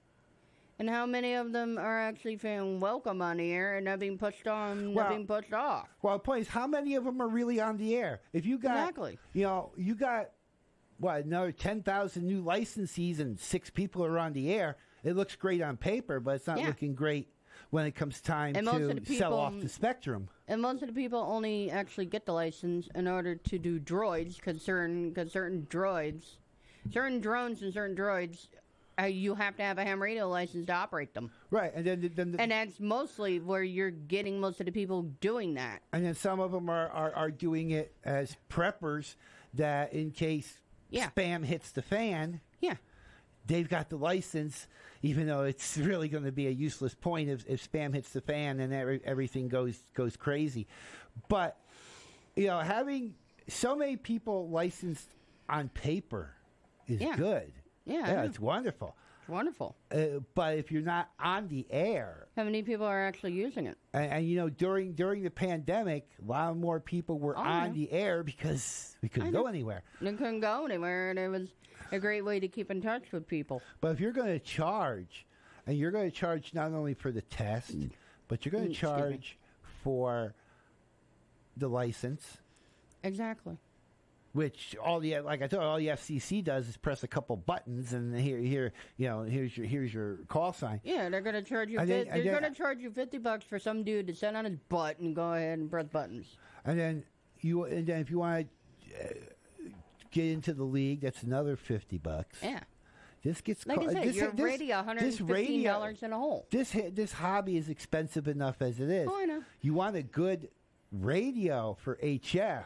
[0.78, 4.18] And how many of them are actually feeling welcome on the air and not being
[4.18, 5.88] pushed on, Well- not being pushed off?
[6.02, 8.20] Well, the point is, how many of them are really on the air?
[8.32, 9.18] If you got, Exactly.
[9.34, 10.30] you know, you got
[11.04, 14.76] what another ten thousand new licensees and six people are on the air.
[15.02, 16.68] It looks great on paper, but it's not Yeah.
[16.68, 17.28] looking great
[17.70, 20.28] when it comes time And to the sell off the spectrum.
[20.48, 24.36] And most of the people only actually get the license in order to do droids,
[24.36, 26.36] because certain, cause certain droids,
[26.90, 28.48] certain drones and certain droids,
[28.98, 31.30] uh, you have to have a ham radio license to operate them.
[31.50, 35.02] Right, and then then the, And that's mostly where you're getting most of the people
[35.20, 35.82] doing that.
[35.92, 39.16] and then some of them are, are, are doing it as preppers
[39.52, 40.60] that in case
[40.94, 41.10] Yeah.
[41.10, 42.76] spam hits the fan, yeah,
[43.46, 44.66] they've got the license.
[45.02, 48.20] Even though it's really going to be a useless point if, if spam hits the
[48.22, 50.66] fan and every, everything goes goes crazy,
[51.28, 51.58] but
[52.36, 53.14] you know having
[53.48, 55.08] so many people licensed
[55.48, 56.30] on paper
[56.88, 57.16] is Yeah.
[57.16, 57.52] good.
[57.84, 58.96] Yeah, yeah, it's wonderful.
[59.28, 59.74] Wonderful.
[59.90, 63.78] Uh, but if you're not on the air, How many people are actually using it?
[63.92, 67.66] and, and you know during during the pandemic, a lot more people were Oh, on
[67.68, 67.72] yeah.
[67.86, 69.82] the air because we couldn't go anywhere.
[70.00, 71.48] They couldn't go anywhere, and it was
[71.92, 73.62] a great way to keep in touch with people.
[73.80, 75.26] But if you're going to charge,
[75.66, 77.74] and you're going to charge not only for the test,
[78.28, 79.38] but you're going Mm, to excuse charge
[79.82, 80.34] for
[81.56, 82.38] the license,
[83.02, 83.56] Exactly.
[84.34, 87.36] Which all the like I told you, all the FCC does is press a couple
[87.36, 90.80] buttons and here here you know here's your here's your call sign.
[90.84, 91.78] Yeah, they're gonna charge you.
[91.78, 94.44] Then- Fi- they're then- gonna charge you fifty bucks for some dude to sit on
[94.44, 96.36] his butt and go ahead and press buttons.
[96.64, 97.04] And then
[97.40, 98.48] you and then if you want
[98.90, 99.08] to uh,
[100.10, 102.38] get into the league, that's another fifty bucks.
[102.42, 102.60] Yeah.
[103.22, 106.12] This gets Like I co- said, this, your this, radio, this and fifteen dollars in
[106.12, 106.46] a hole.
[106.50, 109.08] This this hobby is expensive enough as it is.
[109.10, 109.42] Oh, I know.
[109.62, 110.48] You want a good
[110.92, 112.64] radio for HF.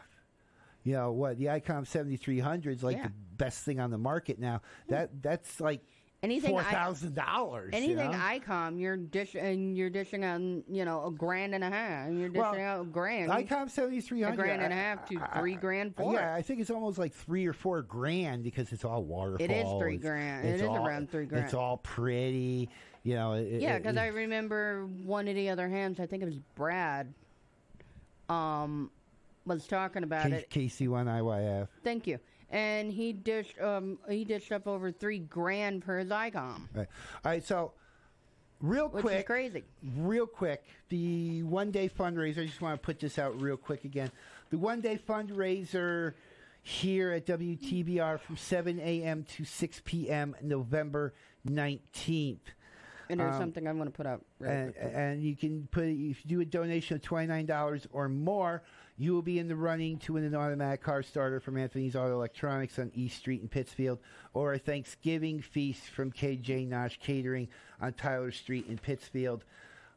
[0.89, 1.37] You know what?
[1.37, 3.03] The Icom seventy three hundred is like Yeah.
[3.03, 4.61] the best thing on the market now.
[4.87, 5.81] That that's like
[6.23, 7.69] Anything four thousand dollars.
[7.73, 12.07] Anything ICOM, you're dish and you're dishing on, you know, a grand and a half.
[12.07, 13.29] And you're Well, dishing out a grand.
[13.31, 16.33] Icom seventy three hundred, a grand and a half to three grand for Yeah.
[16.33, 19.45] I think it's almost like three or four grand because it's all waterfall.
[19.45, 20.47] It is three grand.
[20.47, 21.45] It it's is all- around three grand.
[21.45, 22.67] It's all pretty.
[23.03, 23.33] You know.
[23.33, 25.99] It, Yeah, because I remember one of the other hands.
[25.99, 27.13] I think it was Brad.
[28.27, 28.91] Um,
[29.55, 30.49] was talking about K- it.
[30.49, 31.67] KC1IYF.
[31.83, 32.19] Thank you.
[32.49, 36.67] And he dished um he dished up over three grand for his ICOM.
[36.73, 36.87] Right.
[37.23, 37.43] All right.
[37.43, 37.73] So,
[38.59, 39.63] real Which quick, crazy.
[39.97, 42.41] Real quick, the one day fundraiser.
[42.41, 44.11] I just want to put this out real quick again.
[44.49, 46.13] The one day fundraiser
[46.63, 49.25] here at WTBR from 7 a.m.
[49.35, 50.35] to 6 p.m.
[50.41, 51.13] November
[51.47, 52.37] 19th.
[53.09, 54.21] And there's Um, something I want to put up.
[54.39, 57.87] Really and, and you can put if you do a donation of twenty nine dollars
[57.91, 58.61] or more,
[58.97, 62.13] you will be in the running to win an automatic car starter from Anthony's Auto
[62.13, 63.99] Electronics on East Street in Pittsfield,
[64.33, 67.47] or a Thanksgiving feast from KJ Nosh Catering
[67.81, 69.43] on Tyler Street in Pittsfield.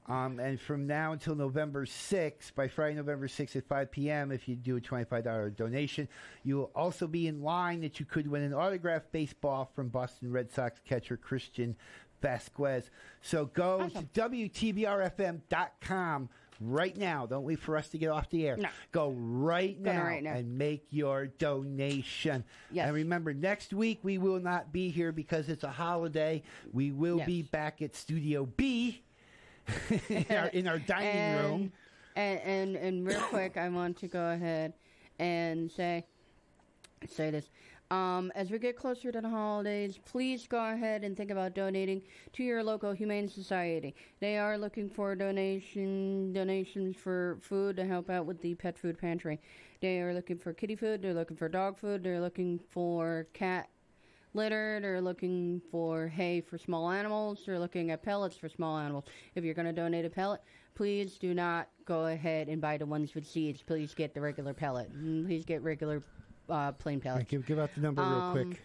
[0.08, 4.48] Um, and from now until November 6th, by Friday, November 6th at 5 p.m., if
[4.48, 6.08] you do a $25 donation,
[6.42, 10.32] you will also be in line that you could win an autographed baseball from Boston
[10.32, 11.76] Red Sox catcher Christian
[12.22, 12.84] Vazquez.
[13.20, 16.28] So go to WTBRFM.com
[16.60, 17.26] right now.
[17.26, 18.56] Don't wait for us to get off the air.
[18.56, 18.68] No.
[18.92, 20.34] Go right now, right now.
[20.34, 22.44] and make your donation.
[22.70, 22.86] Yes.
[22.86, 26.42] And remember, next week we will not be here because it's a holiday.
[26.72, 27.26] We will Yes.
[27.26, 29.02] be back at Studio B
[30.08, 31.72] in, our, in our dining and, room.
[32.14, 34.74] And, and and real quick, I want to go ahead
[35.18, 36.04] and say
[37.08, 37.48] say this.
[37.92, 42.00] Um, as we get closer to the holidays, please go ahead and think about donating
[42.32, 43.94] to your local humane society.
[44.18, 48.96] They are looking for donation donations for food to help out with the pet food
[48.96, 49.42] pantry.
[49.82, 51.02] They are looking for kitty food.
[51.02, 52.02] They're looking for dog food.
[52.02, 53.68] They're looking for cat
[54.32, 54.78] litter.
[54.80, 57.42] They're looking for hay for small animals.
[57.44, 59.04] They're looking at pellets for small animals.
[59.34, 60.40] If you're going to donate a pellet,
[60.74, 63.62] please do not go ahead and buy the ones with seeds.
[63.62, 64.90] Please get the regular pellet.
[65.26, 66.02] Please get regular
[66.48, 67.26] uh, plain pellets.
[67.28, 68.62] Give, give out the number real Um, quick.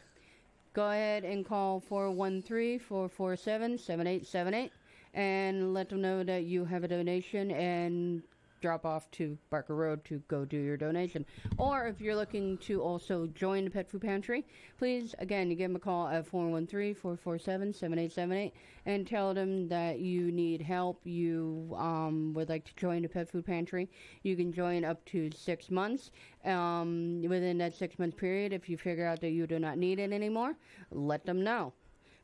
[0.73, 4.71] Go ahead and call 413 447 7878
[5.13, 8.21] and let them know that you have a donation and
[8.67, 11.25] drop off to Barker Road to go do your donation.
[11.57, 14.45] Or if you're looking to also join the Pet Food Pantry,
[14.77, 18.53] please, again, you give them a call at 413 447 7878
[18.85, 20.99] and tell them that you need help.
[21.05, 23.89] You um, would like to join the Pet Food Pantry.
[24.23, 26.11] You can join up to six months.
[26.43, 29.97] Um, within that six month period, if you figure out that you do not need
[29.97, 30.57] it anymore,
[30.91, 31.71] let them know.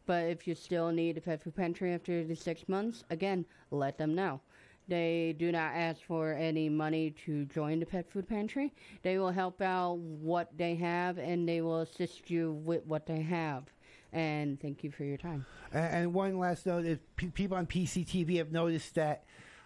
[0.05, 3.97] But if you still need a pet food pantry after the six months, again, let
[3.97, 4.41] them know.
[4.87, 8.73] They do not ask for any money to join the pet food pantry.
[9.01, 13.21] They will help out what they have and they will assist you with what they
[13.21, 13.63] have.
[14.11, 15.45] And thank you for your time.
[15.73, 19.23] And, one last note: pe- people on PCTV have noticed that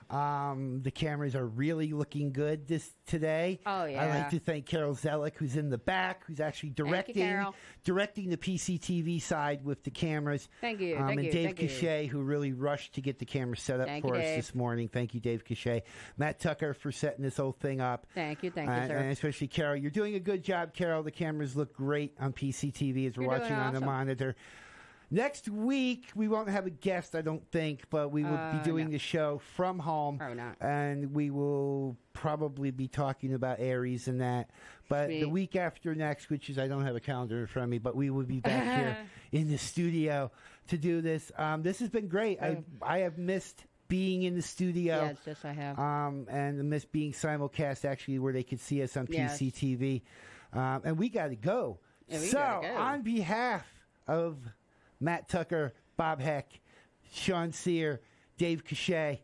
[0.10, 3.60] um, the cameras are really looking good this today.
[3.66, 4.04] Oh, yeah!
[4.04, 7.56] I'd like to thank Carol Zellick, who's in the back, who's actually directing Carol.
[7.84, 10.48] directing the PCTV side with the cameras.
[10.62, 11.56] Thank you, Um, thank and you, Dave.
[11.56, 14.36] Cachet, who really rushed to get the camera set up Thank for you, us Dave.
[14.38, 14.88] this morning.
[14.88, 15.82] Thank you, Dave Cachet.
[16.18, 18.08] Matt Tucker for setting this whole thing up.
[18.16, 18.96] Thank you, thank you, sir.
[18.98, 19.76] and especially Carol.
[19.76, 21.04] You're doing a good job, Carol.
[21.04, 24.36] The cameras look great on PCTV as we're You're watching on the monitor.
[25.10, 28.64] Next week we won't have a guest, I don't think, but we will Uh, be
[28.64, 28.92] doing no.
[28.92, 30.20] the show from home,
[30.60, 34.50] and we will probably be talking about ARES and that.
[34.90, 37.70] But the week after next, which is I don't have a calendar in front of
[37.70, 38.98] me, but we will be back here
[39.32, 40.30] in the studio
[40.68, 41.32] to do this.
[41.38, 42.42] Um, this has been great.
[42.42, 45.06] I I have missed being in the studio.
[45.06, 45.80] Yes, yes, I have.
[45.80, 49.40] Um, and miss being simulcast actually where they could see us on Yes.
[49.40, 50.02] PCTV.
[50.52, 51.80] Um, and we got to go.
[52.10, 52.76] Yeah, so, go.
[52.76, 53.66] on behalf
[54.08, 54.38] of
[55.00, 56.60] Matt Tucker, Bob Heck,
[57.12, 58.02] Sean Sear,
[58.38, 59.20] Dave Cachet,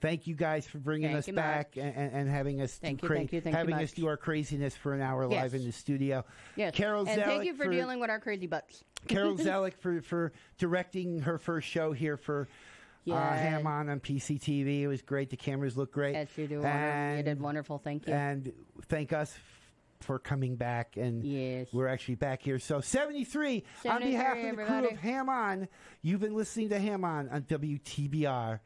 [0.00, 3.06] thank you guys for bringing Thank us back and, and, and having us Thank do
[3.06, 5.42] you, cra- thank you, thank you having us do our craziness for an hour Yes.
[5.42, 6.24] live in the studio.
[6.54, 6.74] Yes.
[6.74, 8.84] Carol and Zellick thank you for, dealing with our crazy butts.
[9.08, 12.48] Carol Zellick for, for directing her first show here for
[13.10, 14.82] uh, Ham On on PCTV.
[14.82, 15.30] It was great.
[15.30, 16.14] The cameras look great.
[16.14, 16.60] Yes, you do.
[16.60, 17.16] wonderful.
[17.16, 17.78] You did wonderful.
[17.78, 18.12] Thank you.
[18.12, 18.52] And
[18.88, 19.36] thank us
[20.00, 21.68] for coming back, and yes.
[21.72, 22.58] we're actually back here.
[22.58, 24.86] So 73, on behalf of the everybody.
[24.86, 25.68] crew of Ham On,
[26.02, 28.60] you've been listening to Ham On on WTBR